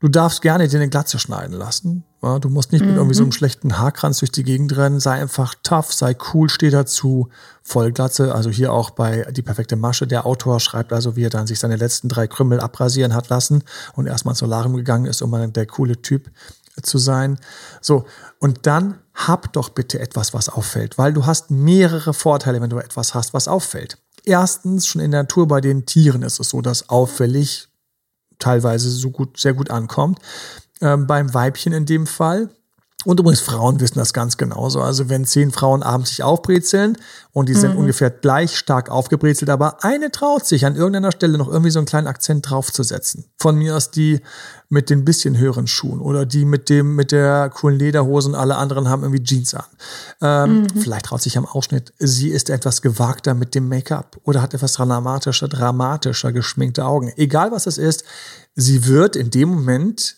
[0.00, 2.04] Du darfst gerne dir eine Glatze schneiden lassen.
[2.22, 3.32] Ja, du musst nicht mit irgendwie so einem mhm.
[3.32, 4.98] schlechten Haarkranz durch die Gegend rennen.
[4.98, 7.28] Sei einfach tough, sei cool, steh dazu.
[7.62, 10.06] Vollglatze, also hier auch bei Die perfekte Masche.
[10.06, 13.62] Der Autor schreibt also, wie er dann sich seine letzten drei Krümmel abrasieren hat lassen
[13.94, 16.30] und erstmal ins Solarium gegangen ist, um dann der coole Typ
[16.82, 17.38] zu sein.
[17.80, 18.06] So.
[18.40, 22.78] Und dann hab doch bitte etwas, was auffällt, weil du hast mehrere Vorteile, wenn du
[22.78, 23.98] etwas hast, was auffällt.
[24.24, 27.68] Erstens, schon in der Natur bei den Tieren ist es so, dass auffällig
[28.38, 30.18] teilweise so gut, sehr gut ankommt.
[30.80, 32.50] Ähm, beim Weibchen in dem Fall
[33.04, 34.80] und übrigens, Frauen wissen das ganz genauso.
[34.80, 36.98] Also wenn zehn Frauen abends sich aufbrezeln
[37.32, 37.78] und die sind mhm.
[37.78, 41.86] ungefähr gleich stark aufgebrezelt, aber eine traut sich an irgendeiner Stelle noch irgendwie so einen
[41.86, 43.26] kleinen Akzent draufzusetzen.
[43.38, 44.20] Von mir aus die
[44.68, 48.56] mit den bisschen höheren Schuhen oder die mit dem mit der coolen Lederhose und alle
[48.56, 49.64] anderen haben irgendwie Jeans an.
[50.20, 50.80] Ähm, mhm.
[50.80, 51.92] Vielleicht traut sich am Ausschnitt.
[52.00, 57.12] Sie ist etwas gewagter mit dem Make-up oder hat etwas dramatischer, dramatischer geschminkte Augen.
[57.16, 58.02] Egal was es ist,
[58.56, 60.17] sie wird in dem Moment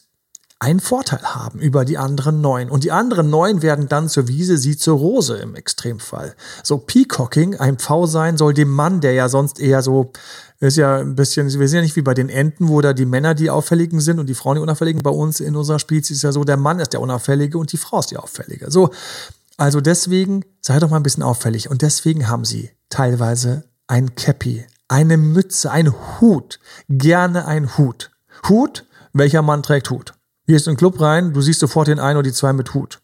[0.61, 2.71] einen Vorteil haben über die anderen neun.
[2.71, 6.35] Und die anderen neun werden dann zur Wiese, sie zur Rose im Extremfall.
[6.63, 10.13] So Peacocking, ein Pfau sein soll dem Mann, der ja sonst eher so,
[10.61, 13.07] ist ja ein bisschen, wir sind ja nicht wie bei den Enten, wo da die
[13.07, 15.03] Männer die Auffälligen sind und die Frauen die Unauffälligen.
[15.03, 17.79] Bei uns in unserer Spezies ist ja so, der Mann ist der Unauffällige und die
[17.79, 18.71] Frau ist die Auffällige.
[18.71, 18.91] So.
[19.57, 21.71] Also deswegen, sei doch mal ein bisschen auffällig.
[21.71, 28.11] Und deswegen haben sie teilweise ein Cappy, eine Mütze, ein Hut, gerne ein Hut.
[28.47, 30.13] Hut, welcher Mann trägt Hut?
[30.51, 32.99] Gehst in den Club rein, du siehst sofort den einen oder die zwei mit Hut.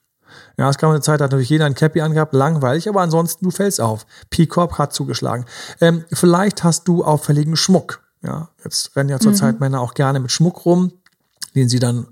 [0.59, 3.45] Ja, es kam eine Zeit, da hat natürlich jeder ein Cappy angehabt, langweilig, aber ansonsten,
[3.45, 4.05] du fällst auf.
[4.31, 5.45] P-Corp hat zugeschlagen.
[5.81, 8.03] Ähm, vielleicht hast du auffälligen Schmuck.
[8.21, 9.61] Ja, jetzt rennen ja zurzeit mhm.
[9.61, 10.91] Männer auch gerne mit Schmuck rum,
[11.55, 12.09] den sie dann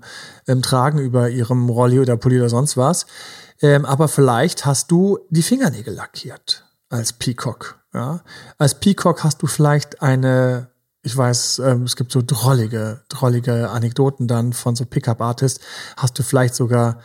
[0.47, 3.05] ähm, tragen über ihrem Rolli oder Pulli oder sonst was.
[3.61, 7.77] Ähm, aber vielleicht hast du die Fingernägel lackiert als Peacock.
[7.93, 8.21] Ja,
[8.57, 10.69] als Peacock hast du vielleicht eine
[11.05, 15.63] ich weiß, ähm, es gibt so drollige, drollige Anekdoten dann von so Pickup-Artists.
[15.97, 16.99] Hast du vielleicht sogar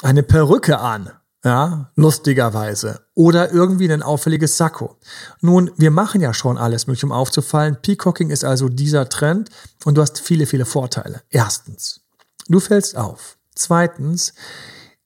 [0.00, 1.10] eine Perücke an,
[1.44, 3.00] ja, lustigerweise.
[3.14, 4.96] Oder irgendwie ein auffälliges Sakko.
[5.40, 7.78] Nun, wir machen ja schon alles möglich, um aufzufallen.
[7.82, 9.50] Peacocking ist also dieser Trend
[9.84, 11.22] und du hast viele, viele Vorteile.
[11.28, 12.00] Erstens,
[12.48, 13.38] du fällst auf.
[13.56, 14.34] Zweitens,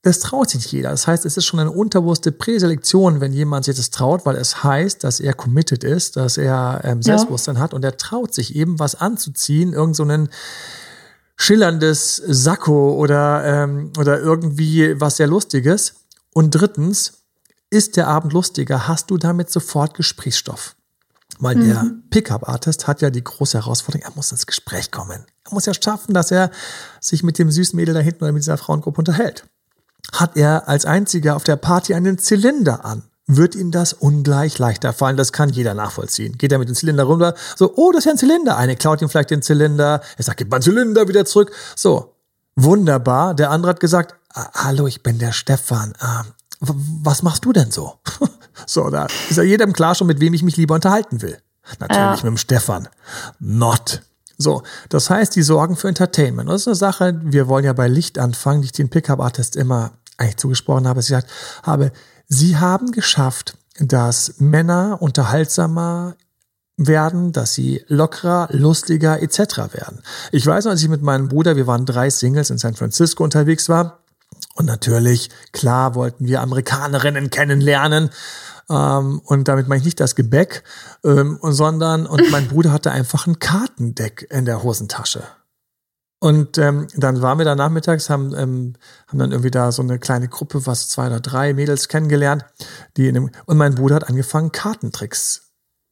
[0.07, 0.91] das traut sich nicht jeder.
[0.91, 4.63] Das heißt, es ist schon eine unterbewusste Präselektion, wenn jemand sich das traut, weil es
[4.63, 7.63] heißt, dass er committed ist, dass er ähm, Selbstbewusstsein ja.
[7.63, 10.29] hat und er traut sich eben was anzuziehen, irgend so einen
[11.37, 15.95] schillerndes Sakko oder, ähm, oder irgendwie was sehr Lustiges.
[16.33, 17.25] Und drittens,
[17.69, 20.77] ist der Abend lustiger, hast du damit sofort Gesprächsstoff.
[21.41, 21.67] Weil mhm.
[21.67, 25.27] der Pickup-Artist hat ja die große Herausforderung, er muss ins Gespräch kommen.
[25.45, 26.53] Er muss ja schaffen, dass er
[27.01, 29.45] sich mit dem süßen Mädel da hinten oder mit dieser Frauengruppe unterhält
[30.13, 33.03] hat er als einziger auf der Party einen Zylinder an.
[33.29, 35.17] Wird ihm das ungleich leichter fallen?
[35.17, 36.39] Das kann jeder nachvollziehen.
[36.39, 38.57] Geht er mit dem Zylinder runter, so, oh, das ist ja ein Zylinder.
[38.57, 40.01] Eine klaut ihm vielleicht den Zylinder.
[40.17, 41.51] Er sagt, gib mal Zylinder wieder zurück.
[41.75, 42.15] So,
[42.55, 43.35] wunderbar.
[43.35, 45.95] Der andere hat gesagt, ah, hallo, ich bin der Stefan.
[45.99, 46.25] Ah,
[46.61, 47.99] was machst du denn so?
[48.67, 51.37] so, da ist ja jedem klar schon, mit wem ich mich lieber unterhalten will.
[51.81, 52.13] Natürlich ja.
[52.13, 52.89] mit dem Stefan.
[53.41, 54.03] Not.
[54.39, 56.49] So, das heißt, die sorgen für Entertainment.
[56.49, 59.93] das ist eine Sache, wir wollen ja bei Licht anfangen, die ich den Pickup-Artist immer
[60.19, 61.17] eigentlich zugesprochen habe, dass ich
[61.63, 61.93] habe,
[62.29, 66.17] sie haben geschafft, dass Männer unterhaltsamer
[66.77, 69.39] werden, dass sie lockerer, lustiger etc.
[69.73, 70.03] werden.
[70.33, 73.25] Ich weiß noch, als ich mit meinem Bruder, wir waren drei Singles in San Francisco
[73.25, 74.01] unterwegs war
[74.55, 78.11] und natürlich, klar, wollten wir Amerikanerinnen kennenlernen
[78.71, 80.65] ähm, und damit meine ich nicht das Gebäck,
[81.05, 85.23] ähm, sondern, und mein Bruder hatte einfach ein Kartendeck in der Hosentasche.
[86.19, 88.75] Und ähm, dann waren wir da nachmittags, haben, ähm,
[89.07, 92.45] haben dann irgendwie da so eine kleine Gruppe, was zwei oder drei Mädels kennengelernt,
[92.97, 95.46] die in dem, und mein Bruder hat angefangen, Kartentricks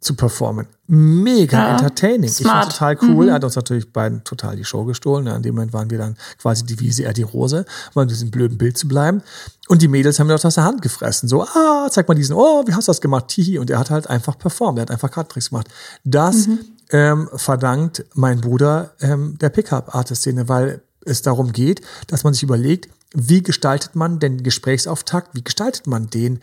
[0.04, 0.66] zu performen.
[0.86, 2.28] Mega ja, entertaining.
[2.28, 2.68] Smart.
[2.68, 3.24] Ich fand total cool.
[3.24, 3.28] Mhm.
[3.30, 5.26] Er hat uns natürlich beiden total die Show gestohlen.
[5.26, 7.64] In dem Moment waren wir dann quasi die Wiese, er die Rose,
[7.94, 9.22] um in diesem blöden Bild zu bleiben.
[9.66, 11.26] Und die Mädels haben das aus der Hand gefressen.
[11.26, 13.28] So, ah, zeig mal diesen, oh, wie hast du das gemacht?
[13.28, 13.58] Tihi.
[13.58, 14.78] Und er hat halt einfach performt.
[14.78, 15.68] Er hat einfach Kartentricks gemacht.
[16.04, 16.58] Das mhm.
[16.90, 22.90] ähm, verdankt mein Bruder ähm, der Pickup-Artist-Szene, weil es darum geht, dass man sich überlegt,
[23.14, 26.40] wie gestaltet man den Gesprächsauftakt, wie gestaltet man den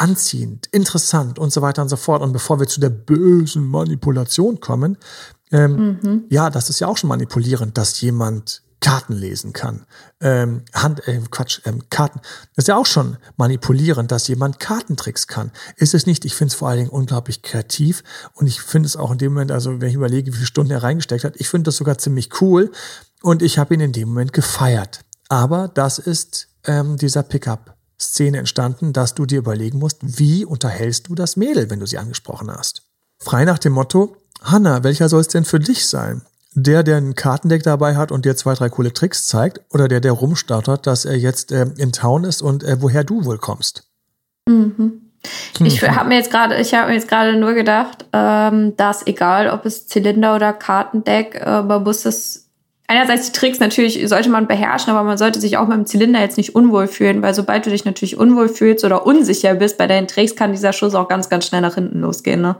[0.00, 2.22] anziehend, interessant und so weiter und so fort.
[2.22, 4.96] Und bevor wir zu der bösen Manipulation kommen,
[5.52, 6.24] ähm, mhm.
[6.30, 9.84] ja, das ist ja auch schon manipulierend, dass jemand Karten lesen kann.
[10.22, 12.20] Ähm, Hand, äh, Quatsch, ähm, Karten.
[12.56, 15.52] Das ist ja auch schon manipulierend, dass jemand Kartentricks kann.
[15.76, 16.24] Ist es nicht?
[16.24, 18.02] Ich finde es vor allen Dingen unglaublich kreativ
[18.34, 20.72] und ich finde es auch in dem Moment, also wenn ich überlege, wie viele Stunden
[20.72, 22.72] er reingesteckt hat, ich finde das sogar ziemlich cool
[23.20, 25.00] und ich habe ihn in dem Moment gefeiert.
[25.28, 27.76] Aber das ist ähm, dieser Pickup.
[28.00, 31.98] Szene entstanden, dass du dir überlegen musst, wie unterhältst du das Mädel, wenn du sie
[31.98, 32.82] angesprochen hast.
[33.18, 36.22] Frei nach dem Motto, Hanna, welcher soll es denn für dich sein?
[36.54, 40.00] Der, der ein Kartendeck dabei hat und dir zwei, drei coole Tricks zeigt, oder der,
[40.00, 43.84] der rumstartet, dass er jetzt äh, in Town ist und äh, woher du wohl kommst?
[44.48, 45.10] Mhm.
[45.60, 49.50] Ich habe mir jetzt gerade, ich habe mir jetzt gerade nur gedacht, ähm, dass egal,
[49.50, 52.49] ob es Zylinder oder Kartendeck, äh, man muss es
[52.90, 56.20] einerseits die Tricks natürlich sollte man beherrschen, aber man sollte sich auch mit dem Zylinder
[56.20, 59.86] jetzt nicht unwohl fühlen, weil sobald du dich natürlich unwohl fühlst oder unsicher bist bei
[59.86, 62.40] deinen Tricks, kann dieser Schuss auch ganz, ganz schnell nach hinten losgehen.
[62.40, 62.56] Ne?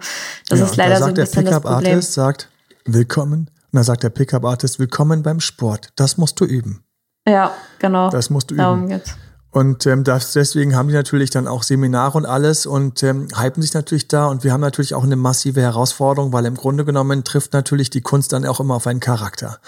[0.49, 2.49] Das ja, ist leider da so ein bisschen der Pickup-Artist sagt,
[2.85, 3.41] willkommen.
[3.41, 5.89] Und dann sagt der Pickup-Artist, willkommen beim Sport.
[5.97, 6.85] Das musst du üben.
[7.27, 8.11] Ja, genau.
[8.11, 8.63] Das musst du üben.
[8.63, 9.17] Darum geht's.
[9.53, 13.63] Und ähm, das, deswegen haben die natürlich dann auch Seminare und alles und ähm, hypen
[13.63, 14.27] sich natürlich da.
[14.27, 18.01] Und wir haben natürlich auch eine massive Herausforderung, weil im Grunde genommen trifft natürlich die
[18.01, 19.59] Kunst dann auch immer auf einen Charakter.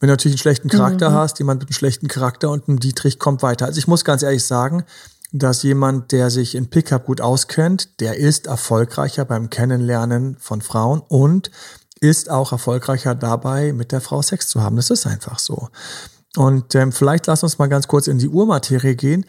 [0.00, 1.14] Wenn du natürlich einen schlechten Charakter mhm.
[1.14, 3.66] hast, jemand mit einem schlechten Charakter und ein Dietrich kommt weiter.
[3.66, 4.84] Also ich muss ganz ehrlich sagen,
[5.32, 11.02] dass jemand, der sich in Pickup gut auskennt, der ist erfolgreicher beim Kennenlernen von Frauen
[11.08, 11.50] und
[12.00, 14.76] ist auch erfolgreicher dabei, mit der Frau Sex zu haben.
[14.76, 15.68] Das ist einfach so.
[16.36, 19.26] Und ähm, vielleicht lass uns mal ganz kurz in die Urmaterie gehen.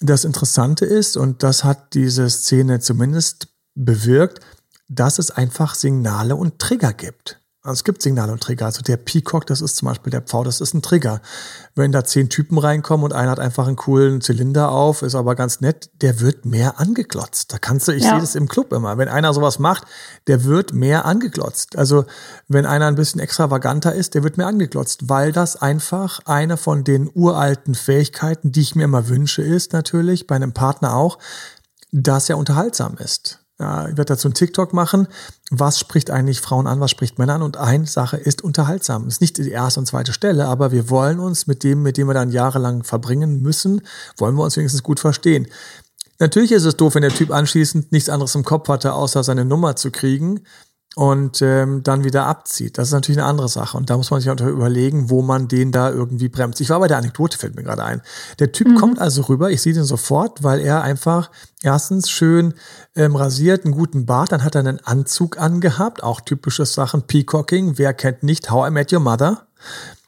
[0.00, 4.40] Das Interessante ist, und das hat diese Szene zumindest bewirkt,
[4.88, 7.41] dass es einfach Signale und Trigger gibt.
[7.64, 8.66] Also es gibt Signale und Trigger.
[8.66, 11.20] Also der Peacock, das ist zum Beispiel der Pfau, das ist ein Trigger.
[11.76, 15.36] Wenn da zehn Typen reinkommen und einer hat einfach einen coolen Zylinder auf, ist aber
[15.36, 17.52] ganz nett, der wird mehr angeglotzt.
[17.52, 18.10] Da kannst du, ich ja.
[18.10, 18.98] sehe das im Club immer.
[18.98, 19.84] Wenn einer sowas macht,
[20.26, 21.78] der wird mehr angeglotzt.
[21.78, 22.04] Also
[22.48, 26.82] wenn einer ein bisschen extravaganter ist, der wird mehr angeglotzt, weil das einfach eine von
[26.82, 31.18] den uralten Fähigkeiten, die ich mir immer wünsche, ist natürlich, bei einem Partner auch,
[31.92, 33.41] dass er unterhaltsam ist.
[33.62, 35.08] Ich werde dazu einen TikTok machen.
[35.50, 37.42] Was spricht eigentlich Frauen an, was spricht Männer an?
[37.42, 39.08] Und eine Sache ist unterhaltsam.
[39.08, 42.06] Ist nicht die erste und zweite Stelle, aber wir wollen uns mit dem, mit dem
[42.08, 43.82] wir dann jahrelang verbringen müssen,
[44.16, 45.46] wollen wir uns wenigstens gut verstehen.
[46.18, 49.44] Natürlich ist es doof, wenn der Typ anschließend nichts anderes im Kopf hatte, außer seine
[49.44, 50.42] Nummer zu kriegen
[50.94, 52.76] und ähm, dann wieder abzieht.
[52.76, 53.76] Das ist natürlich eine andere Sache.
[53.76, 56.60] Und da muss man sich auch überlegen, wo man den da irgendwie bremst.
[56.60, 58.02] Ich war bei der Anekdote, fällt mir gerade ein.
[58.38, 58.74] Der Typ mhm.
[58.74, 61.30] kommt also rüber, ich sehe den sofort, weil er einfach
[61.62, 62.54] erstens schön
[62.94, 67.78] ähm, rasiert, einen guten Bart, dann hat er einen Anzug angehabt, auch typische Sachen, Peacocking,
[67.78, 69.46] wer kennt nicht How I Met Your Mother?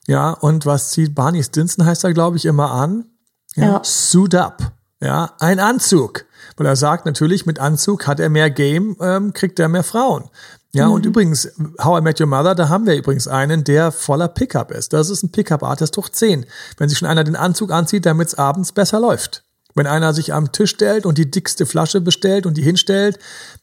[0.07, 3.07] Ja, und was zieht Barney Stinson, heißt er, glaube ich, immer an?
[3.55, 3.81] Ja, ja.
[3.85, 4.73] Suit up.
[5.01, 6.25] Ja, ein Anzug.
[6.57, 10.31] Weil er sagt, natürlich, mit Anzug hat er mehr Game, ähm, kriegt er mehr Frauen.
[10.75, 10.95] Ja, mhm.
[10.95, 11.49] und übrigens,
[11.83, 14.93] How I Met Your Mother, da haben wir übrigens einen, der voller Pickup ist.
[14.93, 16.47] Das ist ein Pickup-Artist hoch 10.
[16.77, 19.45] Wenn sich schon einer den Anzug anzieht, damit es abends besser läuft.
[19.77, 23.19] Wenn einer sich am Tisch stellt und die dickste Flasche bestellt und die hinstellt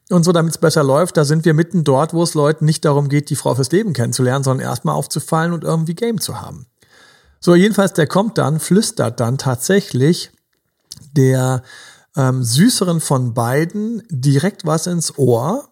[0.10, 2.84] und so, damit es besser läuft, da sind wir mitten dort, wo es Leuten nicht
[2.86, 6.65] darum geht, die Frau fürs Leben kennenzulernen, sondern erstmal aufzufallen und irgendwie Game zu haben.
[7.41, 10.32] So, jedenfalls, der kommt dann, flüstert dann tatsächlich
[11.13, 11.63] der
[12.15, 15.71] ähm, süßeren von beiden direkt was ins Ohr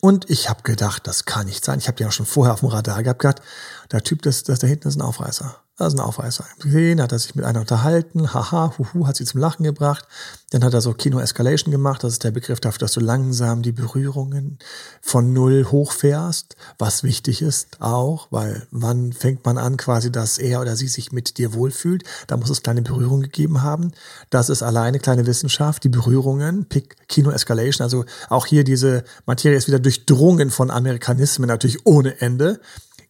[0.00, 1.78] und ich habe gedacht, das kann nicht sein.
[1.78, 3.42] Ich habe ja auch schon vorher auf dem Radar gehabt, gehabt
[3.90, 5.63] der Typ, das, das da hinten ist ein Aufreißer.
[5.76, 6.44] Das ist ein Aufreißer.
[6.60, 10.06] Gesehen, hat er sich mit einer unterhalten, haha, huhu, hat sie zum Lachen gebracht.
[10.50, 12.04] Dann hat er so Kino-Escalation gemacht.
[12.04, 14.60] Das ist der Begriff dafür, dass du langsam die Berührungen
[15.02, 16.54] von Null hochfährst.
[16.78, 21.10] Was wichtig ist auch, weil wann fängt man an quasi, dass er oder sie sich
[21.10, 22.04] mit dir wohlfühlt?
[22.28, 23.90] Da muss es kleine Berührungen gegeben haben.
[24.30, 25.82] Das ist alleine kleine Wissenschaft.
[25.82, 26.68] Die Berührungen,
[27.08, 32.60] Kino-Escalation, also auch hier diese Materie ist wieder durchdrungen von Amerikanismen natürlich ohne Ende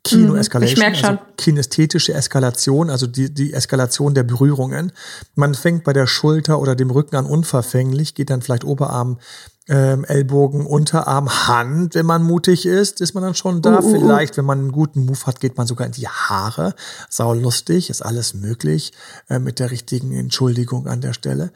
[0.05, 4.93] Kino-Escalation, mhm, also kinästhetische Eskalation, also die, die Eskalation der Berührungen.
[5.35, 9.19] Man fängt bei der Schulter oder dem Rücken an unverfänglich, geht dann vielleicht Oberarm,
[9.67, 13.81] ähm, Ellbogen, Unterarm, Hand, wenn man mutig ist, ist man dann schon da.
[13.81, 13.91] Uh, uh, uh.
[13.93, 16.75] Vielleicht, wenn man einen guten Move hat, geht man sogar in die Haare.
[17.09, 18.93] Sau lustig, ist alles möglich
[19.31, 21.51] äh, mit der richtigen Entschuldigung an der Stelle.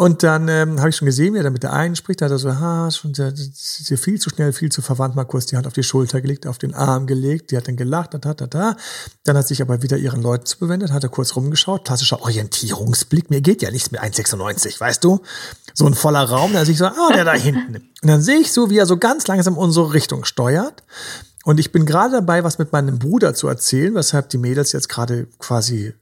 [0.00, 2.24] Und dann ähm, habe ich schon gesehen, wie er da mit der einen spricht, da
[2.24, 5.44] hat er so, ha, schon sehr, sehr viel zu schnell, viel zu verwandt, mal kurz
[5.44, 8.18] die Hand auf die Schulter gelegt, auf den Arm gelegt, die hat dann gelacht, da,
[8.18, 8.76] da, da, da.
[9.24, 13.42] Dann hat sich aber wieder ihren Leuten zugewendet, hat er kurz rumgeschaut, klassischer Orientierungsblick, mir
[13.42, 15.20] geht ja nichts mit 1,96, weißt du?
[15.74, 17.74] So ein voller Raum, da sehe ich so, ah, der da hinten.
[17.74, 20.82] Und dann sehe ich so, wie er so ganz langsam unsere Richtung steuert.
[21.44, 24.88] Und ich bin gerade dabei, was mit meinem Bruder zu erzählen, weshalb die Mädels jetzt
[24.88, 25.92] gerade quasi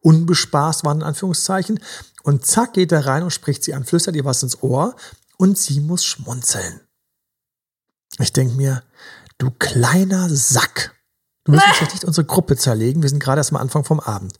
[0.00, 1.80] unbespaßt waren, in Anführungszeichen.
[2.28, 4.94] Und zack geht er rein und spricht sie an, flüstert ihr was ins Ohr
[5.38, 6.82] und sie muss schmunzeln.
[8.18, 8.82] Ich denke mir,
[9.38, 10.94] du kleiner Sack.
[11.44, 13.00] Du musst jetzt nicht unsere Gruppe zerlegen.
[13.00, 14.34] Wir sind gerade erst am Anfang vom Abend.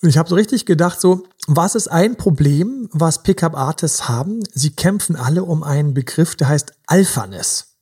[0.00, 4.44] Und ich habe so richtig gedacht, so, was ist ein Problem, was Pickup-Artists haben?
[4.54, 7.78] Sie kämpfen alle um einen Begriff, der heißt Alphaness.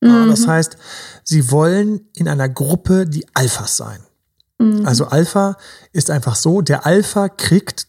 [0.00, 0.28] Mhm.
[0.28, 0.76] Das heißt,
[1.24, 3.98] sie wollen in einer Gruppe die Alphas sein.
[4.58, 4.86] Mhm.
[4.86, 5.56] Also Alpha
[5.90, 7.88] ist einfach so, der Alpha kriegt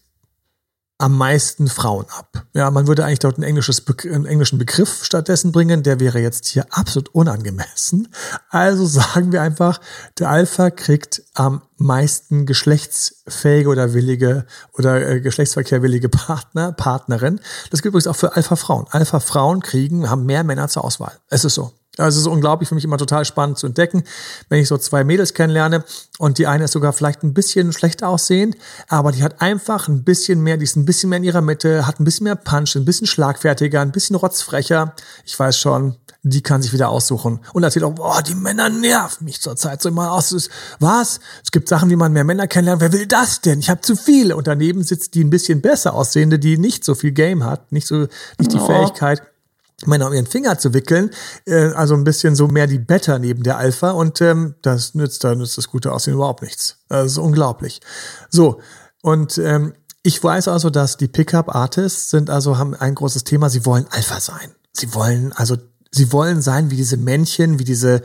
[0.98, 2.44] am meisten Frauen ab.
[2.54, 6.46] Ja, man würde eigentlich dort ein englisches einen englischen Begriff stattdessen bringen, der wäre jetzt
[6.48, 8.08] hier absolut unangemessen.
[8.50, 9.80] Also sagen wir einfach,
[10.18, 17.40] der Alpha kriegt am meisten geschlechtsfähige oder willige oder äh, geschlechtsverkehrwillige Partner, Partnerin.
[17.70, 18.86] Das gilt übrigens auch für Alpha-Frauen.
[18.90, 21.12] Alpha-Frauen kriegen, haben mehr Männer zur Auswahl.
[21.28, 21.72] Es ist so.
[21.98, 24.04] Also es ist unglaublich für mich immer total spannend zu entdecken,
[24.48, 25.84] wenn ich so zwei Mädels kennenlerne
[26.18, 28.56] und die eine ist sogar vielleicht ein bisschen schlecht aussehend,
[28.88, 31.86] aber die hat einfach ein bisschen mehr, die ist ein bisschen mehr in ihrer Mitte,
[31.86, 34.94] hat ein bisschen mehr Punch, ein bisschen schlagfertiger, ein bisschen rotzfrecher.
[35.24, 37.40] Ich weiß schon, die kann sich wieder aussuchen.
[37.52, 40.48] Und erzählt auch, boah, die Männer nerven mich zurzeit so immer aus.
[40.80, 41.20] Was?
[41.44, 42.80] Es gibt Sachen, wie man mehr Männer kennenlernt.
[42.80, 43.60] Wer will das denn?
[43.60, 44.36] Ich habe zu viele.
[44.36, 47.86] Und daneben sitzt die ein bisschen besser aussehende, die nicht so viel Game hat, nicht
[47.86, 48.06] so,
[48.38, 48.66] nicht die oh.
[48.66, 49.22] Fähigkeit,
[49.86, 51.10] Männer um ihren Finger zu wickeln,
[51.46, 55.22] äh, also ein bisschen so mehr die Beta neben der Alpha und ähm, das nützt,
[55.22, 56.78] da nützt das gute Aussehen überhaupt nichts.
[56.88, 57.80] Das ist unglaublich.
[58.28, 58.60] So,
[59.02, 63.66] und ähm, ich weiß also, dass die Pickup-Artists sind also, haben ein großes Thema, sie
[63.66, 64.52] wollen Alpha sein.
[64.72, 65.56] Sie wollen also,
[65.92, 68.02] sie wollen sein wie diese Männchen, wie diese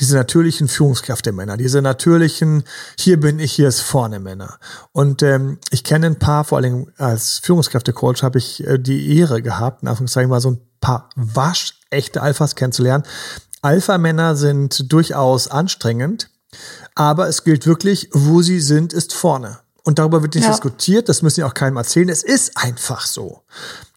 [0.00, 2.64] diese natürlichen Führungskräfte Männer, diese natürlichen,
[2.98, 4.58] hier bin ich, hier ist vorne Männer.
[4.92, 9.42] Und ähm, ich kenne ein paar, vor allem als Führungskräftecoach habe ich äh, die Ehre
[9.42, 13.04] gehabt, in Anführungszeichen mal so ein paar waschechte Alphas kennenzulernen.
[13.60, 16.30] Alpha-Männer sind durchaus anstrengend,
[16.94, 19.58] aber es gilt wirklich, wo sie sind, ist vorne.
[19.84, 20.50] Und darüber wird nicht ja.
[20.50, 22.08] diskutiert, das müssen sie auch keinem erzählen.
[22.08, 23.42] Es ist einfach so.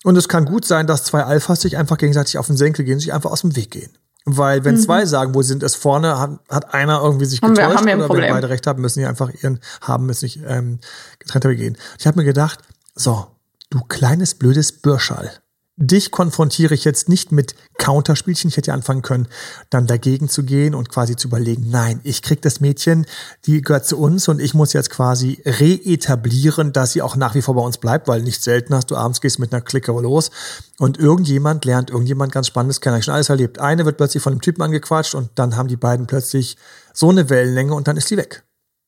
[0.04, 3.00] Und es kann gut sein, dass zwei Alphas sich einfach gegenseitig auf den Senkel gehen,
[3.00, 3.92] sich einfach aus dem Weg gehen.
[4.26, 4.80] Weil wenn mhm.
[4.80, 7.62] zwei sagen, wo sie sind, ist vorne, hat, hat einer irgendwie sich getäuscht.
[7.62, 10.22] Haben wir, haben wir oder wenn beide recht haben, müssen die einfach ihren haben, müssen
[10.22, 10.80] sich ähm,
[11.20, 11.78] getrennter begehen.
[12.00, 12.60] Ich habe mir gedacht,
[12.96, 13.28] so,
[13.70, 15.32] du kleines blödes Bürschall
[15.78, 18.50] dich konfrontiere ich jetzt nicht mit Counterspielchen.
[18.50, 19.28] Ich hätte ja anfangen können,
[19.70, 23.06] dann dagegen zu gehen und quasi zu überlegen, nein, ich krieg das Mädchen,
[23.46, 27.42] die gehört zu uns und ich muss jetzt quasi reetablieren, dass sie auch nach wie
[27.42, 30.32] vor bei uns bleibt, weil nicht selten hast du abends gehst mit einer Clique los
[30.80, 32.98] und irgendjemand lernt irgendjemand ganz Spannendes kennen.
[32.98, 33.60] Ich schon alles erlebt.
[33.60, 36.58] Eine wird plötzlich von einem Typen angequatscht und dann haben die beiden plötzlich
[36.94, 38.44] so eine Wellenlänge und dann ist die weg.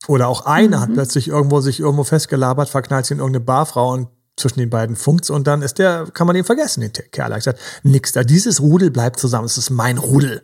[0.07, 0.81] Oder auch eine mhm.
[0.81, 4.95] hat plötzlich irgendwo sich irgendwo festgelabert, verknallt sie in irgendeine Barfrau und zwischen den beiden
[4.95, 7.31] funkt's und dann ist der, kann man den vergessen, den Kerl.
[7.31, 10.43] Ich gesagt, nix da, dieses Rudel bleibt zusammen, es ist mein Rudel.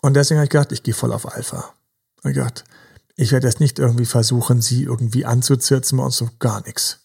[0.00, 1.74] Und deswegen habe ich gedacht, ich gehe voll auf Alpha.
[2.22, 2.64] Und gedacht,
[3.16, 7.00] ich werde jetzt nicht irgendwie versuchen, sie irgendwie anzuzirzen und so gar nichts.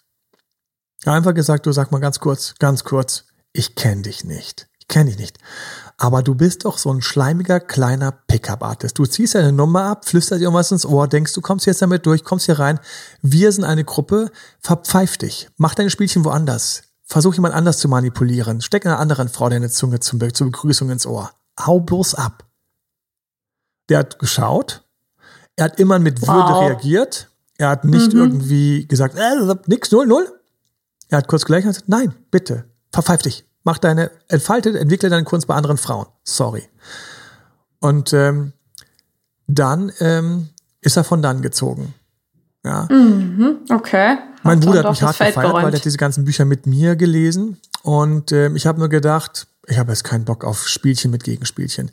[1.05, 4.67] Einfach gesagt, du sag mal ganz kurz, ganz kurz, ich kenne dich nicht.
[4.79, 5.37] Ich kenne dich nicht.
[5.99, 8.99] Aber du bist doch so ein schleimiger kleiner Pickup-Artist.
[8.99, 12.23] Du ziehst eine Nummer ab, flüsterst irgendwas ins Ohr, denkst, du kommst jetzt damit durch,
[12.23, 12.79] kommst hier rein.
[13.23, 14.29] Wir sind eine Gruppe,
[14.59, 15.49] verpfeif dich.
[15.57, 16.83] Mach deine Spielchen woanders.
[17.03, 18.61] Versuch jemand anders zu manipulieren.
[18.61, 21.31] Steck einer anderen Frau deine Zunge zum, zur Begrüßung ins Ohr.
[21.59, 22.45] Hau bloß ab.
[23.89, 24.83] Der hat geschaut.
[25.55, 26.27] Er hat immer mit wow.
[26.27, 27.31] Würde reagiert.
[27.57, 28.19] Er hat nicht mhm.
[28.19, 30.31] irgendwie gesagt, äh, nix, null, null.
[31.09, 35.45] Er hat kurz gleich gesagt, nein, bitte, verpfeif dich mach deine, entfalte, entwickle deine Kunst
[35.45, 36.07] bei anderen Frauen.
[36.23, 36.63] Sorry.
[37.79, 38.53] Und ähm,
[39.45, 40.47] dann ähm,
[40.79, 41.93] ist er von dann gezogen.
[42.63, 42.87] Ja.
[42.89, 44.19] Mhm, okay.
[44.43, 45.65] Mein Bruder hat mich hart gefeiert, geräumt.
[45.65, 47.57] weil er diese ganzen Bücher mit mir gelesen.
[47.83, 51.91] Und ähm, ich habe mir gedacht, ich habe jetzt keinen Bock auf Spielchen mit Gegenspielchen.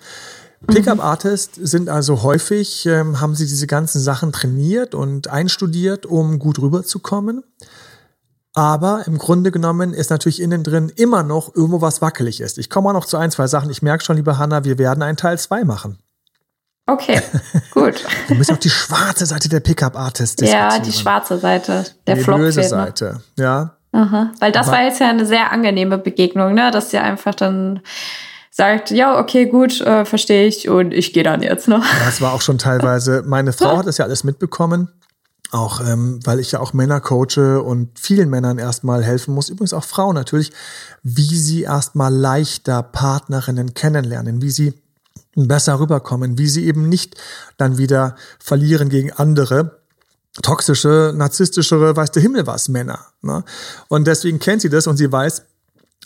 [0.69, 6.61] Pickup-Artists sind also häufig, ähm, haben sie diese ganzen Sachen trainiert und einstudiert, um gut
[6.61, 7.43] rüberzukommen.
[8.55, 12.57] Aber im Grunde genommen ist natürlich innen drin immer noch irgendwo was wackelig ist.
[12.57, 13.69] Ich komme auch noch zu ein, zwei Sachen.
[13.69, 15.99] Ich merke schon, liebe Hanna, wir werden einen Teil zwei machen.
[16.87, 17.21] Okay,
[17.73, 18.05] gut.
[18.29, 22.63] Wir müssen auch die schwarze Seite der Pickup-Artist Ja, die schwarze Seite, der die böse
[22.63, 23.77] Seite, ja.
[23.93, 24.33] Aha.
[24.41, 26.71] Weil das war jetzt ja eine sehr angenehme Begegnung, ne?
[26.73, 27.81] Dass sie einfach dann
[28.51, 31.79] sagt, ja, okay, gut, äh, verstehe ich und ich gehe dann jetzt noch.
[31.81, 32.01] Ne?
[32.05, 34.91] Das war auch schon teilweise, meine Frau hat das ja alles mitbekommen.
[35.55, 39.73] Auch ähm, weil ich ja auch Männer coache und vielen Männern erstmal helfen muss, übrigens
[39.73, 40.51] auch Frauen natürlich,
[41.05, 44.75] wie sie erstmal leichter Partnerinnen kennenlernen, wie sie
[45.37, 47.15] besser rüberkommen, wie sie eben nicht
[47.57, 49.79] dann wieder verlieren gegen andere,
[50.43, 53.07] toxische, narzisstischere, weiß der Himmel was Männer.
[53.23, 53.45] Ne?
[53.87, 55.45] Und deswegen kennt sie das und sie weiß,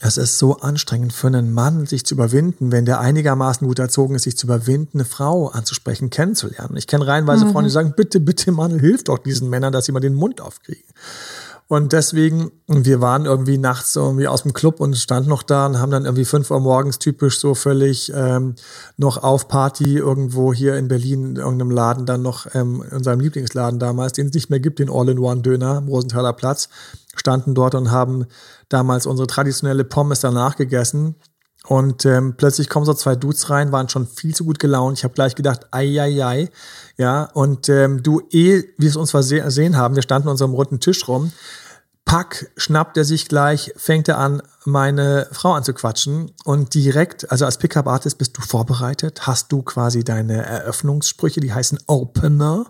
[0.00, 4.14] es ist so anstrengend für einen Mann, sich zu überwinden, wenn der einigermaßen gut erzogen
[4.14, 6.76] ist, sich zu überwinden, eine Frau anzusprechen, kennenzulernen.
[6.76, 7.52] Ich kenne reihenweise mhm.
[7.52, 10.40] Frauen, die sagen, bitte, bitte, Mann, hilf doch diesen Männern, dass sie mal den Mund
[10.40, 10.84] aufkriegen.
[11.70, 15.78] Und deswegen, wir waren irgendwie nachts irgendwie aus dem Club und standen noch da und
[15.78, 18.54] haben dann irgendwie fünf Uhr morgens typisch so völlig ähm,
[18.96, 23.20] noch auf Party irgendwo hier in Berlin in irgendeinem Laden dann noch ähm, in unserem
[23.20, 26.70] Lieblingsladen damals, den es nicht mehr gibt, den All-in-One-Döner am Rosenthaler Platz,
[27.14, 28.24] standen dort und haben
[28.70, 31.16] damals unsere traditionelle Pommes danach gegessen.
[31.68, 34.96] Und ähm, plötzlich kommen so zwei Dudes rein, waren schon viel zu gut gelaunt.
[34.96, 36.48] Ich habe gleich gedacht, ei, ei, ei.
[36.96, 40.80] Ja, und ähm, du, eh, wie es uns versehen haben, wir standen an unserem runden
[40.80, 41.30] Tisch rum,
[42.08, 47.58] Pack schnappt er sich gleich, fängt er an, meine Frau anzuquatschen und direkt, also als
[47.58, 52.64] Pickup-Artist bist du vorbereitet, hast du quasi deine Eröffnungssprüche, die heißen Opener.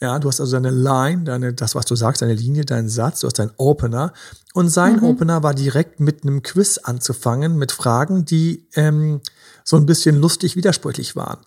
[0.00, 3.20] Ja, du hast also deine Line, deine, das, was du sagst, deine Linie, deinen Satz,
[3.20, 4.14] du hast deinen Opener.
[4.52, 5.04] Und sein mhm.
[5.04, 9.20] Opener war direkt mit einem Quiz anzufangen, mit Fragen, die ähm,
[9.62, 11.38] so ein bisschen lustig widersprüchlich waren.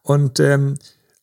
[0.00, 0.78] Und ähm,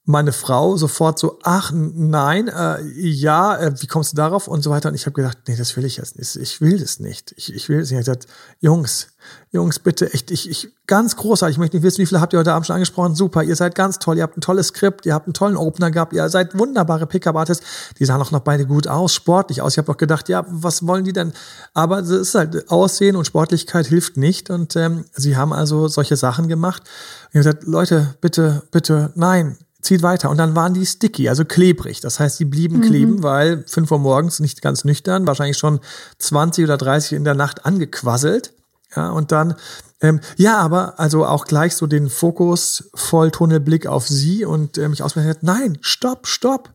[0.07, 4.69] meine Frau sofort so, ach nein, äh, ja, äh, wie kommst du darauf und so
[4.69, 4.89] weiter.
[4.89, 6.35] Und ich habe gedacht, nee, das will ich jetzt nicht.
[6.35, 7.33] Ich will das nicht.
[7.37, 8.01] Ich, ich will das nicht.
[8.01, 8.27] Ich habe gesagt,
[8.59, 9.07] Jungs,
[9.51, 11.55] Jungs, bitte, echt, ich, ich, ganz großartig.
[11.55, 13.15] Ich möchte nicht wissen, wie viele habt ihr heute Abend schon angesprochen.
[13.15, 14.17] Super, ihr seid ganz toll.
[14.17, 16.13] Ihr habt ein tolles Skript, ihr habt einen tollen Opener gehabt.
[16.13, 17.65] Ihr seid wunderbare Pickup-Artists.
[17.97, 19.73] Die sahen auch noch beide gut aus, sportlich aus.
[19.73, 21.33] Ich habe auch gedacht, ja, was wollen die denn?
[21.73, 24.51] Aber es ist halt, Aussehen und Sportlichkeit hilft nicht.
[24.51, 26.83] Und ähm, sie haben also solche Sachen gemacht.
[26.83, 30.29] Und ich habe gesagt, Leute, bitte, bitte, nein, zieht weiter.
[30.29, 32.01] Und dann waren die sticky, also klebrig.
[32.01, 32.81] Das heißt, die blieben mhm.
[32.81, 35.79] kleben, weil fünf Uhr morgens nicht ganz nüchtern, wahrscheinlich schon
[36.19, 38.53] 20 oder 30 in der Nacht angequasselt.
[38.95, 39.55] Ja, und dann,
[40.01, 44.87] ähm, ja, aber also auch gleich so den Fokus voll Tunnelblick auf sie und äh,
[44.87, 46.73] mich ausmerkt, nein, stopp, stopp,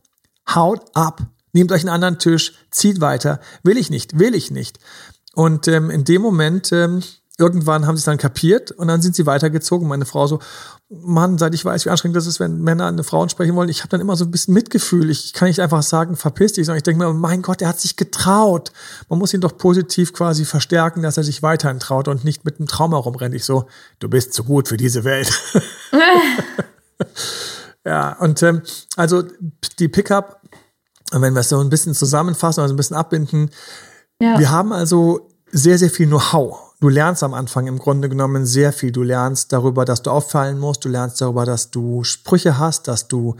[0.55, 4.79] haut ab, nehmt euch einen anderen Tisch, zieht weiter, will ich nicht, will ich nicht.
[5.35, 7.03] Und ähm, in dem Moment ähm,
[7.41, 9.89] irgendwann haben sie es dann kapiert und dann sind sie weitergezogen.
[9.89, 10.41] Meine Frau so,
[10.91, 13.81] Mann, seit ich weiß, wie anstrengend das ist, wenn Männer eine Frau sprechen wollen, ich
[13.81, 15.09] habe dann immer so ein bisschen Mitgefühl.
[15.09, 17.81] Ich kann nicht einfach sagen, verpiss dich, sondern ich denke mir, mein Gott, er hat
[17.81, 18.73] sich getraut.
[19.09, 22.59] Man muss ihn doch positiv quasi verstärken, dass er sich weiterhin traut und nicht mit
[22.59, 23.35] einem Trauma rumrennt.
[23.35, 23.67] Ich so,
[24.01, 25.33] du bist zu gut für diese Welt.
[27.87, 28.63] ja, und ähm,
[28.97, 29.23] also
[29.79, 30.43] die Pickup,
[31.13, 33.51] wenn wir es so ein bisschen zusammenfassen, also ein bisschen abbinden,
[34.21, 34.39] ja.
[34.39, 38.73] wir haben also sehr, sehr viel Know-how du lernst am Anfang im Grunde genommen sehr
[38.73, 38.91] viel.
[38.91, 40.85] Du lernst darüber, dass du auffallen musst.
[40.85, 43.37] Du lernst darüber, dass du Sprüche hast, dass du,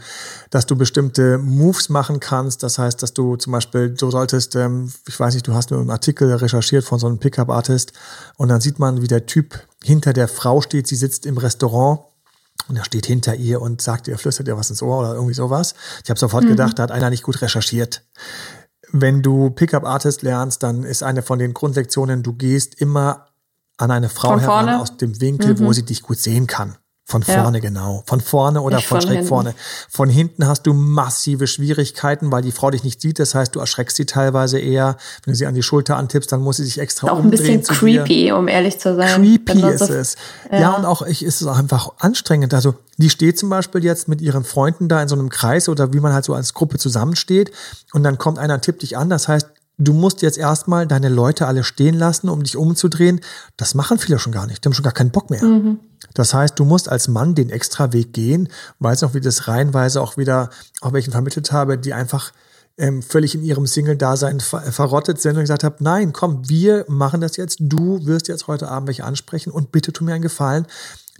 [0.51, 2.63] dass du bestimmte Moves machen kannst.
[2.63, 5.79] Das heißt, dass du zum Beispiel, du solltest, ähm, ich weiß nicht, du hast nur
[5.79, 7.93] einen Artikel recherchiert von so einem Pickup-Artist
[8.37, 10.87] und dann sieht man, wie der Typ hinter der Frau steht.
[10.87, 12.01] Sie sitzt im Restaurant
[12.69, 15.33] und er steht hinter ihr und sagt ihr, flüstert ihr was ins Ohr oder irgendwie
[15.33, 15.73] sowas.
[16.03, 16.49] Ich habe sofort mhm.
[16.49, 18.03] gedacht, da hat einer nicht gut recherchiert
[18.93, 23.30] wenn du Pickup Artist lernst, dann ist eine von den Grundlektionen, du gehst immer
[23.81, 25.59] an eine Frau heran aus dem Winkel, mhm.
[25.59, 26.77] wo sie dich gut sehen kann.
[27.11, 27.61] Von vorne ja.
[27.61, 28.03] genau.
[28.07, 29.27] Von vorne oder von, von schräg hinten.
[29.27, 29.53] vorne.
[29.89, 33.19] Von hinten hast du massive Schwierigkeiten, weil die Frau dich nicht sieht.
[33.19, 34.95] Das heißt, du erschreckst sie teilweise eher.
[35.25, 37.33] Wenn du sie an die Schulter antippst, dann muss sie sich extra auch umdrehen.
[37.33, 38.37] Auch ein bisschen creepy, dir.
[38.37, 39.21] um ehrlich zu sein.
[39.21, 40.15] Creepy ist es.
[40.49, 40.59] Ja.
[40.59, 40.71] ja.
[40.71, 42.53] und auch ich, ist es auch einfach anstrengend.
[42.53, 45.91] Also die steht zum Beispiel jetzt mit ihren Freunden da in so einem Kreis oder
[45.91, 47.51] wie man halt so als Gruppe zusammensteht
[47.91, 49.09] und dann kommt einer, tippt dich an.
[49.09, 49.49] Das heißt,
[49.81, 53.19] du musst jetzt erstmal deine Leute alle stehen lassen, um dich umzudrehen.
[53.57, 54.63] Das machen viele schon gar nicht.
[54.63, 55.43] Die haben schon gar keinen Bock mehr.
[55.43, 55.79] Mhm.
[56.13, 59.47] Das heißt, du musst als Mann den extra Weg gehen, weil es auch wie das
[59.47, 60.49] reihenweise auch wieder,
[60.81, 62.31] auch welchen vermittelt habe, die einfach
[62.77, 67.21] ähm, völlig in ihrem Single-Dasein ver verrottet sind und gesagt habe, nein, komm, wir machen
[67.21, 70.65] das jetzt, du wirst jetzt heute Abend welche ansprechen und bitte tu mir einen Gefallen.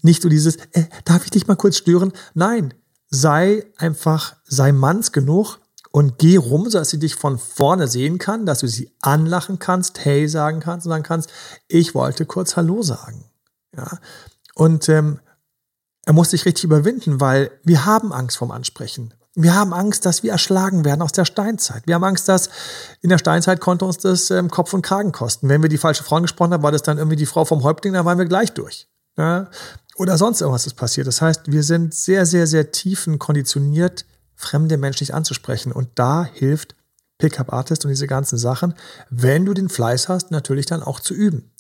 [0.02, 2.14] Nicht so dieses, äh, darf ich dich mal kurz stören?
[2.34, 2.74] Nein,
[3.10, 5.60] sei einfach, sei manns genug,
[5.92, 10.04] und geh rum, sodass sie dich von vorne sehen kann, dass du sie anlachen kannst,
[10.06, 11.30] hey sagen kannst und sagen kannst,
[11.68, 13.26] ich wollte kurz Hallo sagen.
[13.76, 14.00] Ja.
[14.56, 15.20] Und ähm,
[16.06, 19.14] er muss sich richtig überwinden, weil wir haben Angst vorm Ansprechen.
[19.34, 21.84] Wir haben Angst, dass wir erschlagen werden aus der Steinzeit.
[21.86, 22.50] Wir haben Angst, dass
[23.02, 25.48] in der Steinzeit konnte uns das ähm, Kopf und Kragen kosten.
[25.48, 27.94] Wenn wir die falsche Frau gesprochen haben, war das dann irgendwie die Frau vom Häuptling,
[27.94, 28.88] dann waren wir gleich durch.
[29.18, 29.50] Ja?
[30.02, 31.08] oder sonst irgendwas ist passiert.
[31.08, 34.06] Das heißt, wir sind sehr, sehr, sehr tiefen konditioniert,
[34.42, 35.72] fremde Menschen nicht anzusprechen.
[35.72, 36.76] Und da hilft
[37.20, 38.74] Pickup-Artist und diese ganzen Sachen,
[39.10, 41.52] wenn du den Fleiß hast, natürlich dann auch zu üben.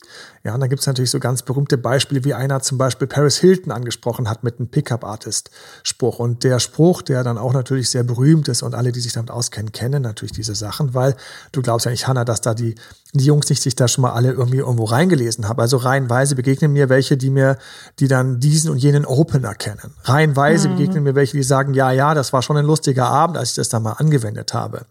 [0.43, 3.37] Ja, und dann gibt es natürlich so ganz berühmte Beispiele, wie einer zum Beispiel Paris
[3.37, 6.17] Hilton angesprochen hat mit einem Pickup-Artist-Spruch.
[6.17, 9.29] Und der Spruch, der dann auch natürlich sehr berühmt ist und alle, die sich damit
[9.29, 11.15] auskennen, kennen natürlich diese Sachen, weil
[11.51, 12.73] du glaubst ja nicht, Hannah, dass da die,
[13.13, 15.59] die Jungs nicht sich da schon mal alle irgendwie irgendwo reingelesen haben.
[15.59, 17.57] Also reihenweise begegnen mir welche, die mir,
[17.99, 19.93] die dann diesen und jenen Opener kennen.
[20.03, 20.77] Reihenweise mhm.
[20.77, 23.55] begegnen mir welche, die sagen, ja, ja, das war schon ein lustiger Abend, als ich
[23.55, 24.85] das da mal angewendet habe.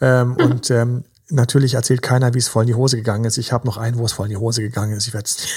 [0.00, 0.36] Ähm, mhm.
[0.36, 3.38] Und ähm, natürlich erzählt keiner, wie es voll in die Hose gegangen ist.
[3.38, 5.06] Ich habe noch einen, wo es voll in die Hose gegangen ist.
[5.06, 5.48] Ich werde es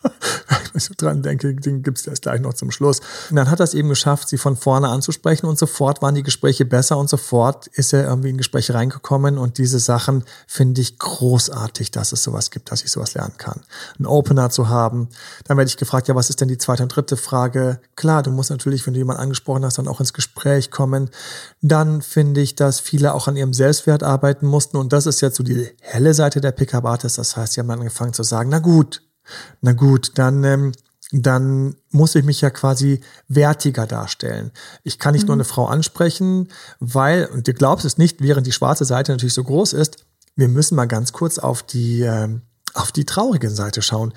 [0.74, 3.00] ich so dran denke, den gibt es erst gleich noch zum Schluss.
[3.30, 6.22] Und dann hat er es eben geschafft, sie von vorne anzusprechen und sofort waren die
[6.22, 10.98] Gespräche besser und sofort ist er irgendwie in Gespräche reingekommen und diese Sachen finde ich
[10.98, 13.60] großartig, dass es sowas gibt, dass ich sowas lernen kann.
[13.98, 15.08] Einen Opener zu haben.
[15.44, 17.80] Dann werde ich gefragt, ja, was ist denn die zweite und dritte Frage?
[17.96, 21.10] Klar, du musst natürlich, wenn du jemanden angesprochen hast, dann auch ins Gespräch kommen.
[21.62, 25.36] Dann finde ich, dass viele auch an ihrem Selbstwert arbeiten mussten und das ist jetzt
[25.36, 27.16] so die helle Seite der Pickup-Artists.
[27.16, 29.02] Das heißt, sie haben angefangen zu sagen, na gut,
[29.60, 30.72] na gut, dann, ähm,
[31.12, 34.52] dann muss ich mich ja quasi wertiger darstellen.
[34.84, 35.28] Ich kann nicht mhm.
[35.28, 39.34] nur eine Frau ansprechen, weil, und du glaubst es nicht, während die schwarze Seite natürlich
[39.34, 40.04] so groß ist,
[40.36, 42.28] wir müssen mal ganz kurz auf die, äh,
[42.74, 44.14] auf die traurige Seite schauen.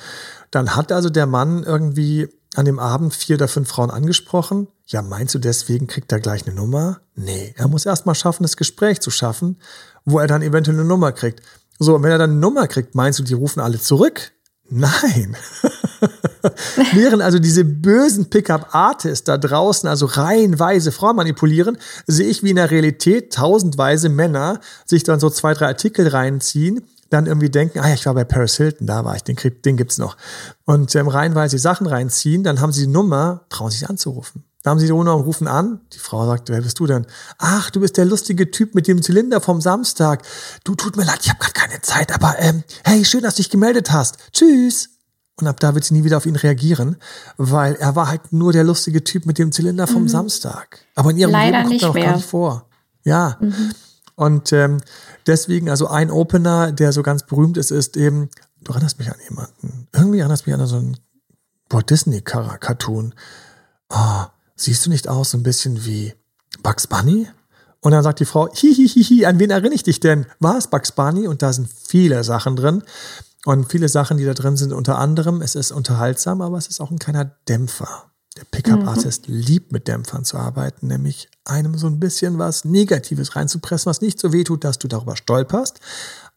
[0.51, 4.67] Dann hat also der Mann irgendwie an dem Abend vier oder fünf Frauen angesprochen.
[4.85, 7.01] Ja, meinst du, deswegen kriegt er gleich eine Nummer?
[7.15, 9.59] Nee, er muss erst mal schaffen, das Gespräch zu schaffen,
[10.05, 11.41] wo er dann eventuell eine Nummer kriegt.
[11.79, 14.32] So, und wenn er dann eine Nummer kriegt, meinst du, die rufen alle zurück?
[14.69, 15.35] Nein.
[16.93, 22.55] Während also diese bösen Pickup-Artists da draußen also reihenweise Frauen manipulieren, sehe ich wie in
[22.55, 27.87] der Realität tausendweise Männer sich dann so zwei, drei Artikel reinziehen, dann irgendwie denken, ah
[27.89, 30.17] ja, ich war bei Paris Hilton, da war ich, den, den gibt's noch.
[30.65, 34.43] Und ähm, reihenweise Sachen reinziehen, dann haben sie die Nummer, trauen sich anzurufen.
[34.63, 35.81] Da haben sie die Nummer und rufen an.
[35.91, 37.05] Die Frau sagt, wer bist du denn?
[37.37, 40.23] Ach, du bist der lustige Typ mit dem Zylinder vom Samstag.
[40.63, 43.41] Du, tut mir leid, ich habe gerade keine Zeit, aber ähm, hey, schön, dass du
[43.41, 44.17] dich gemeldet hast.
[44.31, 44.89] Tschüss.
[45.39, 46.95] Und ab da wird sie nie wieder auf ihn reagieren,
[47.37, 50.09] weil er war halt nur der lustige Typ mit dem Zylinder vom mhm.
[50.09, 50.79] Samstag.
[50.95, 52.69] Aber in ihrem Leider Leben kommt er noch gar nicht vor.
[53.03, 53.37] Ja.
[53.41, 53.73] Mhm.
[54.15, 54.77] Und ähm,
[55.25, 58.29] deswegen, also ein Opener, der so ganz berühmt ist, ist eben,
[58.61, 59.87] du erinnerst mich an jemanden.
[59.91, 60.97] Irgendwie erinnerst mich an so einen
[61.69, 63.15] Walt Disney-Cartoon.
[63.89, 64.23] Oh,
[64.55, 66.13] siehst du nicht aus so ein bisschen wie
[66.61, 67.27] Bugs Bunny?
[67.81, 70.25] Und dann sagt die Frau, hihihihi, an wen erinnere ich dich denn?
[70.39, 71.27] War es Bugs Bunny?
[71.27, 72.83] Und da sind viele Sachen drin.
[73.45, 76.79] Und viele Sachen, die da drin sind, unter anderem, es ist unterhaltsam, aber es ist
[76.79, 78.13] auch ein kleiner Dämpfer.
[78.37, 79.35] Der Pickup-Artist mhm.
[79.35, 84.19] liebt mit Dämpfern zu arbeiten, nämlich einem so ein bisschen was Negatives reinzupressen, was nicht
[84.19, 85.81] so weh tut, dass du darüber stolperst,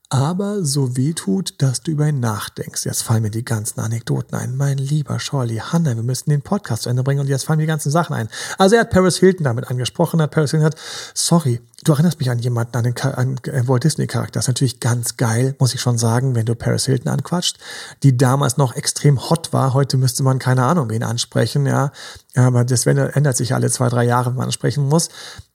[0.08, 2.84] aber so weh tut, dass du über ihn nachdenkst.
[2.84, 4.56] Jetzt fallen mir die ganzen Anekdoten ein.
[4.56, 7.64] Mein lieber Shirley, Hanna, wir müssen den Podcast zu Ende bringen und jetzt fallen mir
[7.64, 8.28] die ganzen Sachen ein.
[8.56, 10.76] Also er hat Paris Hilton damit angesprochen, hat Paris Hilton hat,
[11.14, 14.34] sorry, du erinnerst mich an jemanden, an den an Walt Disney Charakter.
[14.34, 17.58] Das ist natürlich ganz geil, muss ich schon sagen, wenn du Paris Hilton anquatscht,
[18.04, 19.74] die damals noch extrem hot war.
[19.74, 21.90] Heute müsste man keine Ahnung wen ansprechen, ja.
[22.36, 25.08] Aber das ändert sich alle zwei, drei Jahre, wenn man ansprechen muss.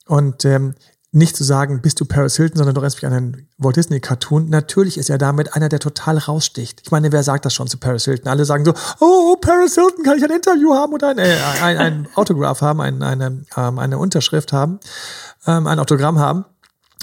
[0.08, 0.76] Und ähm,
[1.14, 3.99] nicht zu sagen, bist du Paris Hilton, sondern du erinnerst mich an einen Walt Disney
[3.99, 4.49] Cartoon.
[4.49, 6.82] Natürlich ist er damit einer, der total raussticht.
[6.84, 8.30] Ich meine, wer sagt das schon zu Paris Hilton?
[8.30, 11.78] Alle sagen so, oh, Paris Hilton, kann ich ein Interview haben oder ein, äh, ein,
[11.78, 14.80] ein Autograph haben, ein, eine, ähm, eine Unterschrift haben,
[15.45, 16.45] ähm, ein Autogramm haben.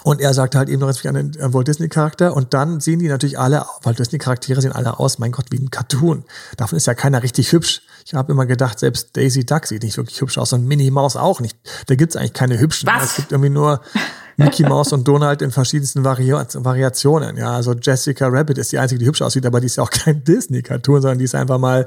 [0.04, 3.08] Und er sagt halt eben noch an den Walt Disney Charakter und dann sehen die
[3.08, 6.24] natürlich alle, Walt Disney Charaktere sehen alle aus, mein Gott, wie ein Cartoon.
[6.56, 7.82] Davon ist ja keiner richtig hübsch.
[8.08, 11.14] Ich habe immer gedacht, selbst Daisy Duck sieht nicht wirklich hübsch aus und Minnie Maus
[11.14, 11.58] auch nicht.
[11.88, 12.88] Da gibt's eigentlich keine hübschen.
[12.88, 13.04] Was?
[13.04, 13.82] Es gibt irgendwie nur
[14.38, 17.36] Mickey Mouse und Donald in verschiedensten Vari Variationen.
[17.36, 19.90] Ja, also Jessica Rabbit ist die einzige, die hübsch aussieht, aber die ist ja auch
[19.90, 21.86] kein Disney-Cartoon, sondern die ist einfach mal,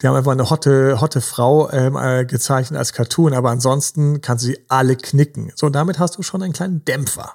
[0.00, 4.44] die haben einfach eine hotte, hotte Frau ähm, äh, gezeichnet als Cartoon, aber ansonsten kannst
[4.44, 5.52] du sie alle knicken.
[5.54, 7.34] So, und damit hast du schon einen kleinen Dämpfer.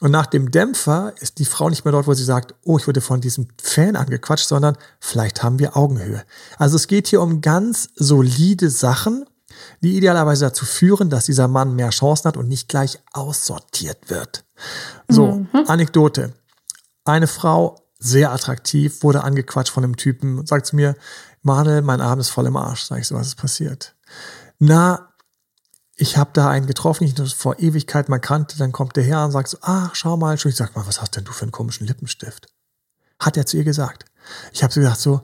[0.00, 2.86] Und nach dem Dämpfer ist die Frau nicht mehr dort, wo sie sagt, oh, ich
[2.86, 6.24] wurde von diesem Fan angequatscht, sondern vielleicht haben wir Augenhöhe.
[6.58, 9.24] Also es geht hier um ganz solide Sachen,
[9.82, 14.44] die idealerweise dazu führen, dass dieser Mann mehr Chancen hat und nicht gleich aussortiert wird.
[15.08, 15.48] So, mhm.
[15.66, 16.34] Anekdote.
[17.04, 20.96] Eine Frau, sehr attraktiv, wurde angequatscht von einem Typen und sagt zu mir,
[21.42, 22.84] Manuel, mein Abend ist voll im Arsch.
[22.84, 23.94] Sag ich so, was ist passiert?
[24.58, 25.13] Na,
[25.96, 29.30] ich habe da einen getroffen, ich vor Ewigkeit mal kannte, dann kommt der her und
[29.30, 31.86] sagt so, ach, schau mal, ich sag mal, was hast denn du für einen komischen
[31.86, 32.48] Lippenstift?
[33.20, 34.04] Hat er zu ihr gesagt.
[34.52, 35.22] Ich habe so gedacht so,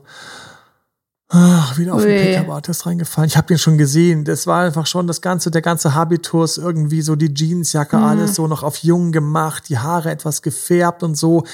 [1.33, 2.07] Ach, wieder auf Ui.
[2.07, 3.29] den Pickup-Artist reingefallen.
[3.29, 4.25] Ich habe den schon gesehen.
[4.25, 8.03] Das war einfach schon das ganze, der ganze Habitus, irgendwie so die Jeansjacke, mhm.
[8.03, 11.45] alles so noch auf jung gemacht, die Haare etwas gefärbt und so.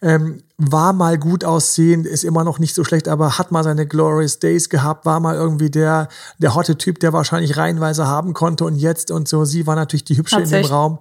[0.00, 3.88] Ähm, war mal gut aussehend, ist immer noch nicht so schlecht, aber hat mal seine
[3.88, 6.06] Glorious Days gehabt, war mal irgendwie der,
[6.38, 9.44] der hotte Typ, der wahrscheinlich reihenweise haben konnte und jetzt und so.
[9.44, 11.00] Sie war natürlich die Hübsche in dem Raum.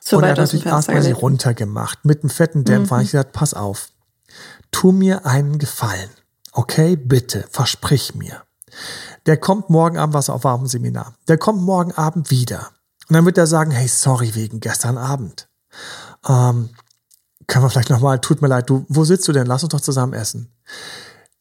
[0.00, 2.96] So und er hat natürlich erstmal sie runtergemacht mit einem fetten Dämpfer.
[2.96, 3.02] Mhm.
[3.02, 3.88] Ich gesagt, pass auf,
[4.70, 6.08] tu mir einen Gefallen
[6.56, 8.44] Okay, bitte, versprich mir.
[9.26, 11.14] Der kommt morgen Abend, was auf warmem Seminar.
[11.26, 12.70] Der kommt morgen Abend wieder.
[13.08, 15.48] Und dann wird er sagen, hey, sorry wegen gestern Abend.
[16.26, 16.70] Ähm,
[17.48, 19.48] können wir vielleicht nochmal, tut mir leid, du, wo sitzt du denn?
[19.48, 20.52] Lass uns doch zusammen essen.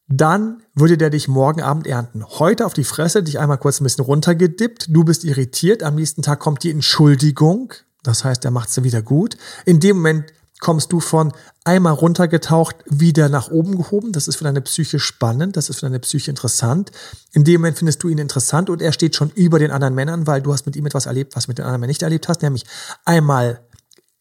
[0.08, 2.26] Dann würde der dich morgen Abend ernten.
[2.26, 4.88] Heute auf die Fresse, dich einmal kurz ein bisschen runtergedippt.
[4.90, 5.84] Du bist irritiert.
[5.84, 7.74] Am nächsten Tag kommt die Entschuldigung.
[8.02, 9.38] Das heißt, er macht sie wieder gut.
[9.66, 10.34] In dem Moment
[10.64, 11.34] kommst du von
[11.64, 14.12] einmal runtergetaucht wieder nach oben gehoben.
[14.14, 16.92] Das ist für deine Psyche spannend, das ist für deine Psyche interessant.
[17.34, 20.26] In dem Moment findest du ihn interessant und er steht schon über den anderen Männern,
[20.26, 22.42] weil du hast mit ihm etwas erlebt, was mit den anderen Männern nicht erlebt hast,
[22.42, 22.66] nämlich
[23.06, 23.60] einmal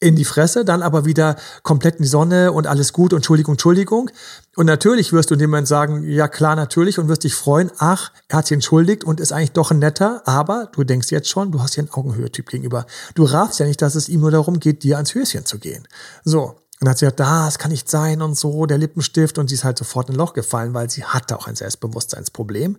[0.02, 3.54] in die Fresse, dann aber wieder komplett in die Sonne und alles gut und Entschuldigung,
[3.54, 4.10] Entschuldigung.
[4.56, 7.70] Und natürlich wirst du in dem Moment sagen, ja klar, natürlich und wirst dich freuen,
[7.78, 11.28] ach, er hat sich entschuldigt und ist eigentlich doch ein netter, aber du denkst jetzt
[11.28, 12.86] schon, du hast hier einen Augenhöhe-Typ gegenüber.
[13.14, 15.86] Du raffst ja nicht, dass es ihm nur darum geht, dir ans Höschen zu gehen.
[16.24, 16.42] So.
[16.42, 19.54] Und dann hat sie gesagt, das kann nicht sein und so, der Lippenstift und sie
[19.54, 22.76] ist halt sofort in ein Loch gefallen, weil sie hatte auch ein Selbstbewusstseinsproblem.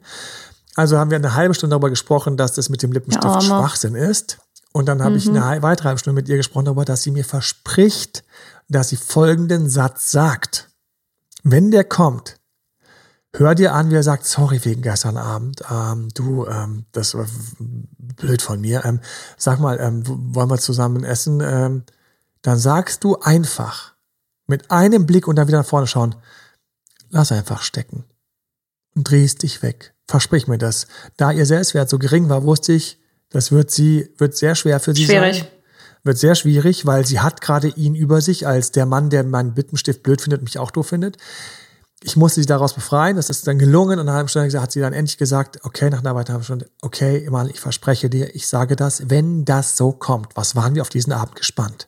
[0.76, 3.96] Also haben wir eine halbe Stunde darüber gesprochen, dass das mit dem Lippenstift ja, Schwachsinn
[3.96, 4.40] ist.
[4.74, 5.18] Und dann habe mhm.
[5.18, 8.26] ich eine weitere halbe Stunde mit ihr gesprochen darüber, dass sie mir verspricht,
[8.68, 10.70] dass sie folgenden Satz sagt.
[11.44, 12.40] Wenn der kommt,
[13.36, 17.28] hör dir an, wie er sagt, sorry wegen gestern Abend, ähm, du, ähm, das war
[17.60, 19.00] blöd von mir, ähm,
[19.38, 21.40] sag mal, ähm, wollen wir zusammen essen?
[21.42, 21.84] Ähm,
[22.42, 23.94] dann sagst du einfach,
[24.48, 26.16] mit einem Blick und dann wieder nach vorne schauen,
[27.10, 28.06] lass einfach stecken
[28.96, 29.94] und drehst dich weg.
[30.08, 30.88] Versprich mir das.
[31.16, 33.00] Da ihr Selbstwert so gering war, wusste ich,
[33.34, 35.40] das wird sie, wird sehr schwer für sie schwierig.
[35.40, 35.48] sein.
[36.04, 39.54] Wird sehr schwierig, weil sie hat gerade ihn über sich als der Mann, der meinen
[39.54, 41.18] Bittenstift blöd findet, mich auch doof findet.
[42.04, 43.16] Ich musste sie daraus befreien.
[43.16, 43.98] Das ist dann gelungen.
[44.00, 46.44] Und nach einer halben Stunde hat sie dann endlich gesagt, okay, nach einer weiteren halben
[46.44, 50.36] Stunde, okay, Mann, ich verspreche dir, ich sage das, wenn das so kommt.
[50.36, 51.88] Was waren wir auf diesen Abend gespannt?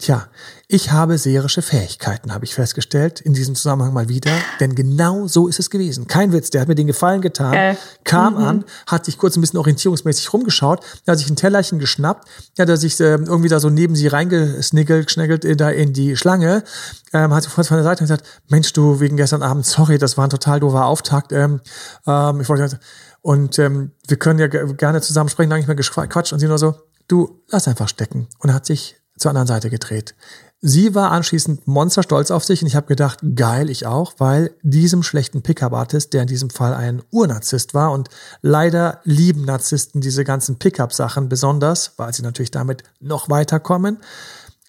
[0.00, 0.28] Tja,
[0.66, 4.30] ich habe seherische Fähigkeiten, habe ich festgestellt, in diesem Zusammenhang mal wieder.
[4.58, 6.06] Denn genau so ist es gewesen.
[6.06, 7.76] Kein Witz, der hat mir den Gefallen getan, äh.
[8.02, 8.44] kam mhm.
[8.44, 12.26] an, hat sich kurz ein bisschen orientierungsmäßig rumgeschaut, hat sich ein Tellerchen geschnappt,
[12.58, 16.16] hat er sich äh, irgendwie da so neben sie reingesniggelt, schneggelt in, da in die
[16.16, 16.64] Schlange,
[17.12, 20.24] ähm, hat sich von der Seite gesagt, Mensch, du, wegen gestern Abend, sorry, das war
[20.24, 21.30] ein total doofer Auftakt.
[21.32, 21.60] Ähm,
[22.06, 22.80] ähm, ich wollte,
[23.20, 26.56] und ähm, wir können ja gerne zusammen sprechen, lange nicht mehr gequatscht und sie nur
[26.56, 26.74] so,
[27.06, 28.28] du, lass einfach stecken.
[28.38, 30.14] Und hat sich zur anderen Seite gedreht.
[30.62, 35.02] Sie war anschließend monsterstolz auf sich und ich habe gedacht, geil, ich auch, weil diesem
[35.02, 38.10] schlechten Pickup-Artist, der in diesem Fall ein Urnarzisst war und
[38.42, 44.00] leider lieben Narzissten diese ganzen Pickup-Sachen besonders, weil sie natürlich damit noch weiterkommen,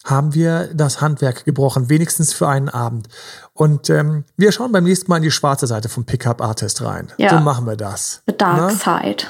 [0.06, 3.10] haben wir das Handwerk gebrochen, wenigstens für einen Abend.
[3.54, 7.12] Und ähm, wir schauen beim nächsten Mal in die schwarze Seite vom Pickup-Artist rein.
[7.18, 7.32] Ja.
[7.32, 8.24] So machen wir das.
[8.28, 8.70] The Dark Na?
[8.70, 9.26] Side.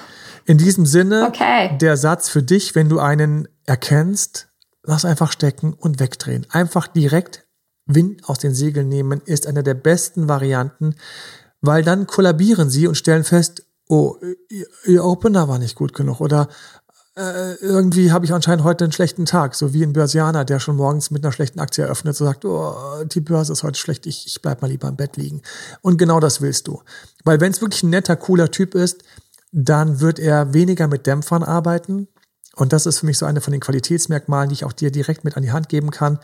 [0.46, 1.78] In diesem Sinne, okay.
[1.80, 4.48] der Satz für dich, wenn du einen erkennst,
[4.84, 6.46] lass einfach stecken und wegdrehen.
[6.50, 7.46] Einfach direkt
[7.86, 10.96] Wind aus den Segeln nehmen ist eine der besten Varianten,
[11.62, 14.18] weil dann kollabieren sie und stellen fest, oh,
[14.86, 16.48] ihr Opener war nicht gut genug oder
[17.18, 20.78] äh, irgendwie habe ich anscheinend heute einen schlechten Tag, so wie ein Börsianer, der schon
[20.78, 22.74] morgens mit einer schlechten Aktie eröffnet und sagt, oh,
[23.06, 25.42] die Börse ist heute schlecht, ich, ich bleib mal lieber im Bett liegen.
[25.82, 26.82] Und genau das willst du.
[27.26, 29.04] Weil wenn es wirklich ein netter, cooler Typ ist,
[29.52, 32.08] dann wird er weniger mit Dämpfern arbeiten,
[32.56, 35.24] und das ist für mich so eine von den Qualitätsmerkmalen, die ich auch dir direkt
[35.24, 36.20] mit an die Hand geben kann.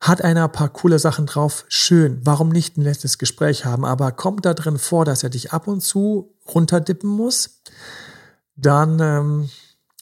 [0.00, 1.64] Hat einer ein paar coole Sachen drauf?
[1.68, 2.20] Schön.
[2.24, 3.84] Warum nicht ein letztes Gespräch haben?
[3.84, 7.60] Aber kommt da drin vor, dass er dich ab und zu runterdippen muss?
[8.56, 9.50] Dann, ähm,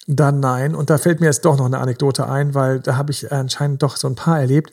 [0.06, 0.74] dann nein.
[0.74, 3.82] Und da fällt mir jetzt doch noch eine Anekdote ein, weil da habe ich anscheinend
[3.82, 4.72] doch so ein paar erlebt.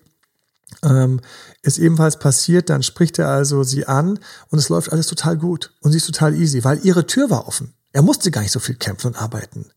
[0.84, 1.22] Ähm,
[1.62, 5.74] ist ebenfalls passiert, dann spricht er also sie an und es läuft alles total gut
[5.82, 7.74] und sie ist total easy, weil ihre Tür war offen.
[7.94, 9.72] Er musste gar nicht so viel kämpfen und arbeiten.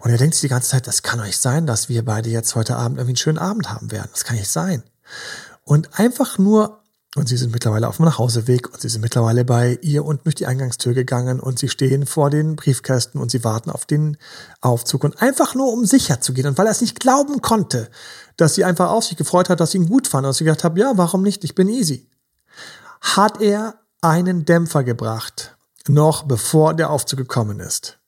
[0.00, 2.30] Und er denkt sich die ganze Zeit, das kann doch nicht sein, dass wir beide
[2.30, 4.08] jetzt heute Abend irgendwie einen schönen Abend haben werden.
[4.12, 4.82] Das kann nicht sein.
[5.64, 6.82] Und einfach nur,
[7.16, 10.36] und sie sind mittlerweile auf dem Nachhauseweg und sie sind mittlerweile bei ihr unten durch
[10.36, 14.16] die Eingangstür gegangen und sie stehen vor den Briefkästen und sie warten auf den
[14.60, 16.46] Aufzug und einfach nur um sicher zu gehen.
[16.46, 17.90] Und weil er es nicht glauben konnte,
[18.36, 20.62] dass sie einfach auf sich gefreut hat, dass sie ihn gut fand und sie gedacht
[20.62, 21.42] hat, ja, warum nicht?
[21.42, 22.08] Ich bin easy.
[23.00, 25.55] Hat er einen Dämpfer gebracht
[25.88, 27.98] noch bevor der Aufzug gekommen ist.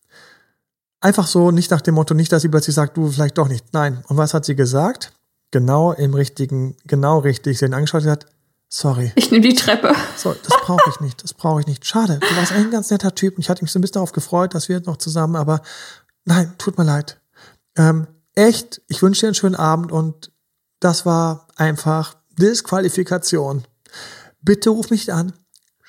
[1.00, 3.72] Einfach so, nicht nach dem Motto, nicht, dass sie plötzlich sagt, du vielleicht doch nicht.
[3.72, 4.02] Nein.
[4.08, 5.12] Und was hat sie gesagt?
[5.50, 7.58] Genau im richtigen, genau richtig.
[7.58, 8.26] Sie hat ihn angeschaut und gesagt,
[8.70, 9.12] Sorry.
[9.14, 9.94] Ich nehme die Treppe.
[10.16, 11.24] So, das brauche ich nicht.
[11.24, 11.86] Das brauche ich nicht.
[11.86, 12.20] Schade.
[12.20, 14.54] Du warst ein ganz netter Typ und ich hatte mich so ein bisschen darauf gefreut,
[14.54, 15.62] dass wir noch zusammen, aber
[16.24, 17.18] nein, tut mir leid.
[17.76, 20.30] Ähm, echt, ich wünsche dir einen schönen Abend und
[20.80, 23.64] das war einfach Disqualifikation.
[24.42, 25.32] Bitte ruf mich an.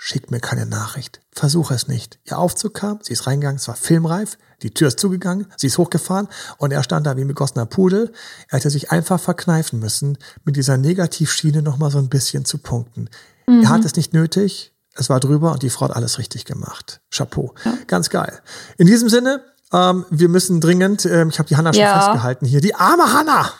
[0.02, 1.20] Schick mir keine Nachricht.
[1.34, 2.20] Versuche es nicht.
[2.24, 5.78] Ihr Aufzug kam, sie ist reingegangen, es war filmreif, die Tür ist zugegangen, sie ist
[5.78, 8.14] hochgefahren und er stand da wie ein begossener Pudel.
[8.48, 13.10] Er hätte sich einfach verkneifen müssen, mit dieser Negativschiene nochmal so ein bisschen zu punkten.
[13.46, 13.64] Mhm.
[13.64, 17.02] Er hat es nicht nötig, es war drüber und die Frau hat alles richtig gemacht.
[17.12, 17.54] Chapeau.
[17.66, 17.74] Ja.
[17.88, 18.40] Ganz geil.
[18.78, 19.44] In diesem Sinne,
[19.74, 22.00] ähm, wir müssen dringend, ähm, ich habe die Hanna schon ja.
[22.00, 23.52] festgehalten hier, die arme Hanna!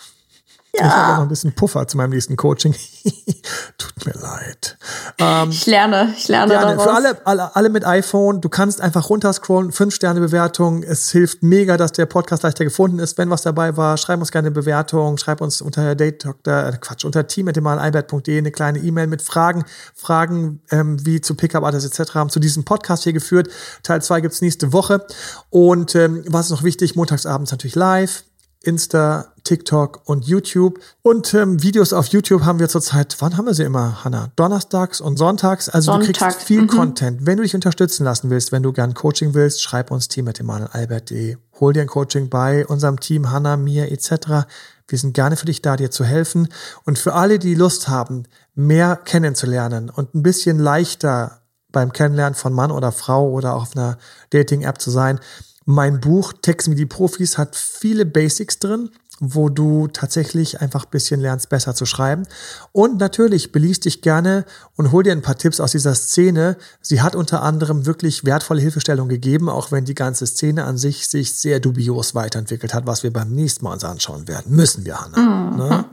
[0.76, 0.86] Ja.
[0.86, 2.74] Ich habe noch ein bisschen Puffer zu meinem nächsten Coaching.
[3.78, 4.78] Tut mir leid.
[5.18, 6.76] Ähm, ich lerne, ich lerne gerne.
[6.76, 6.84] Daraus.
[6.84, 10.84] Für alle, alle, alle mit iPhone, du kannst einfach runterscrollen, fünf Sterne Bewertung.
[10.84, 13.18] Es hilft mega, dass der Podcast leichter gefunden ist.
[13.18, 16.78] Wenn was dabei war, schreib uns gerne eine Bewertung, schreib uns unter Date Doktor, äh,
[16.80, 19.66] Quatsch, unter team.albert.de eine kleine E-Mail mit Fragen,
[19.96, 22.14] Fragen ähm, wie zu Pickup Artists etc.
[22.14, 23.50] haben zu diesem Podcast hier geführt.
[23.82, 25.06] Teil zwei gibt's nächste Woche.
[25.50, 26.96] Und ähm, was ist noch wichtig?
[26.96, 28.24] Montagsabends natürlich live.
[28.62, 30.80] Insta, TikTok und YouTube.
[31.02, 34.32] Und ähm, Videos auf YouTube haben wir zurzeit, wann haben wir sie immer, Hanna?
[34.36, 35.70] Donnerstags und Sonntags.
[35.70, 36.14] Also Sonntag.
[36.14, 36.68] du kriegst viel mhm.
[36.68, 37.26] Content.
[37.26, 40.40] Wenn du dich unterstützen lassen willst, wenn du gern Coaching willst, schreib uns team at
[40.40, 41.38] emanuelalbert.de.
[41.60, 44.46] Hol dir ein Coaching bei unserem Team, Hanna, mir etc.
[44.88, 46.50] Wir sind gerne für dich da, dir zu helfen.
[46.86, 51.42] Und für alle, die Lust haben, mehr kennenzulernen und ein bisschen leichter
[51.72, 53.98] beim Kennenlernen von Mann oder Frau oder auch auf einer
[54.30, 55.20] Dating-App zu sein,
[55.66, 58.90] mein Buch Texten wie die Profis hat viele Basics drin,
[59.20, 62.24] wo du tatsächlich einfach ein bisschen lernst, besser zu schreiben.
[62.72, 64.46] Und natürlich beliest dich gerne
[64.76, 66.58] und hol dir ein paar Tipps aus dieser Szene.
[66.82, 71.08] Sie hat unter anderem wirklich wertvolle Hilfestellung gegeben, auch wenn die ganze Szene an sich
[71.08, 74.56] sich sehr dubios weiterentwickelt hat, was wir beim nächsten Mal uns anschauen werden.
[74.56, 75.20] Müssen wir, Hanna.
[75.20, 75.58] Mhm.
[75.58, 75.86] Ne?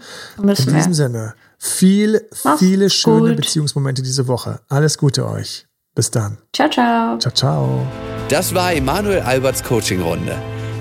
[0.42, 0.94] Müssen In diesem wir.
[0.94, 3.36] Sinne, viel, Mach's viele schöne gut.
[3.36, 4.60] Beziehungsmomente diese Woche.
[4.68, 5.66] Alles Gute euch.
[5.94, 6.36] Bis dann.
[6.54, 7.18] Ciao, ciao.
[7.18, 7.86] Ciao, ciao.
[8.28, 10.36] Das war Emanuel Alberts Coaching-Runde.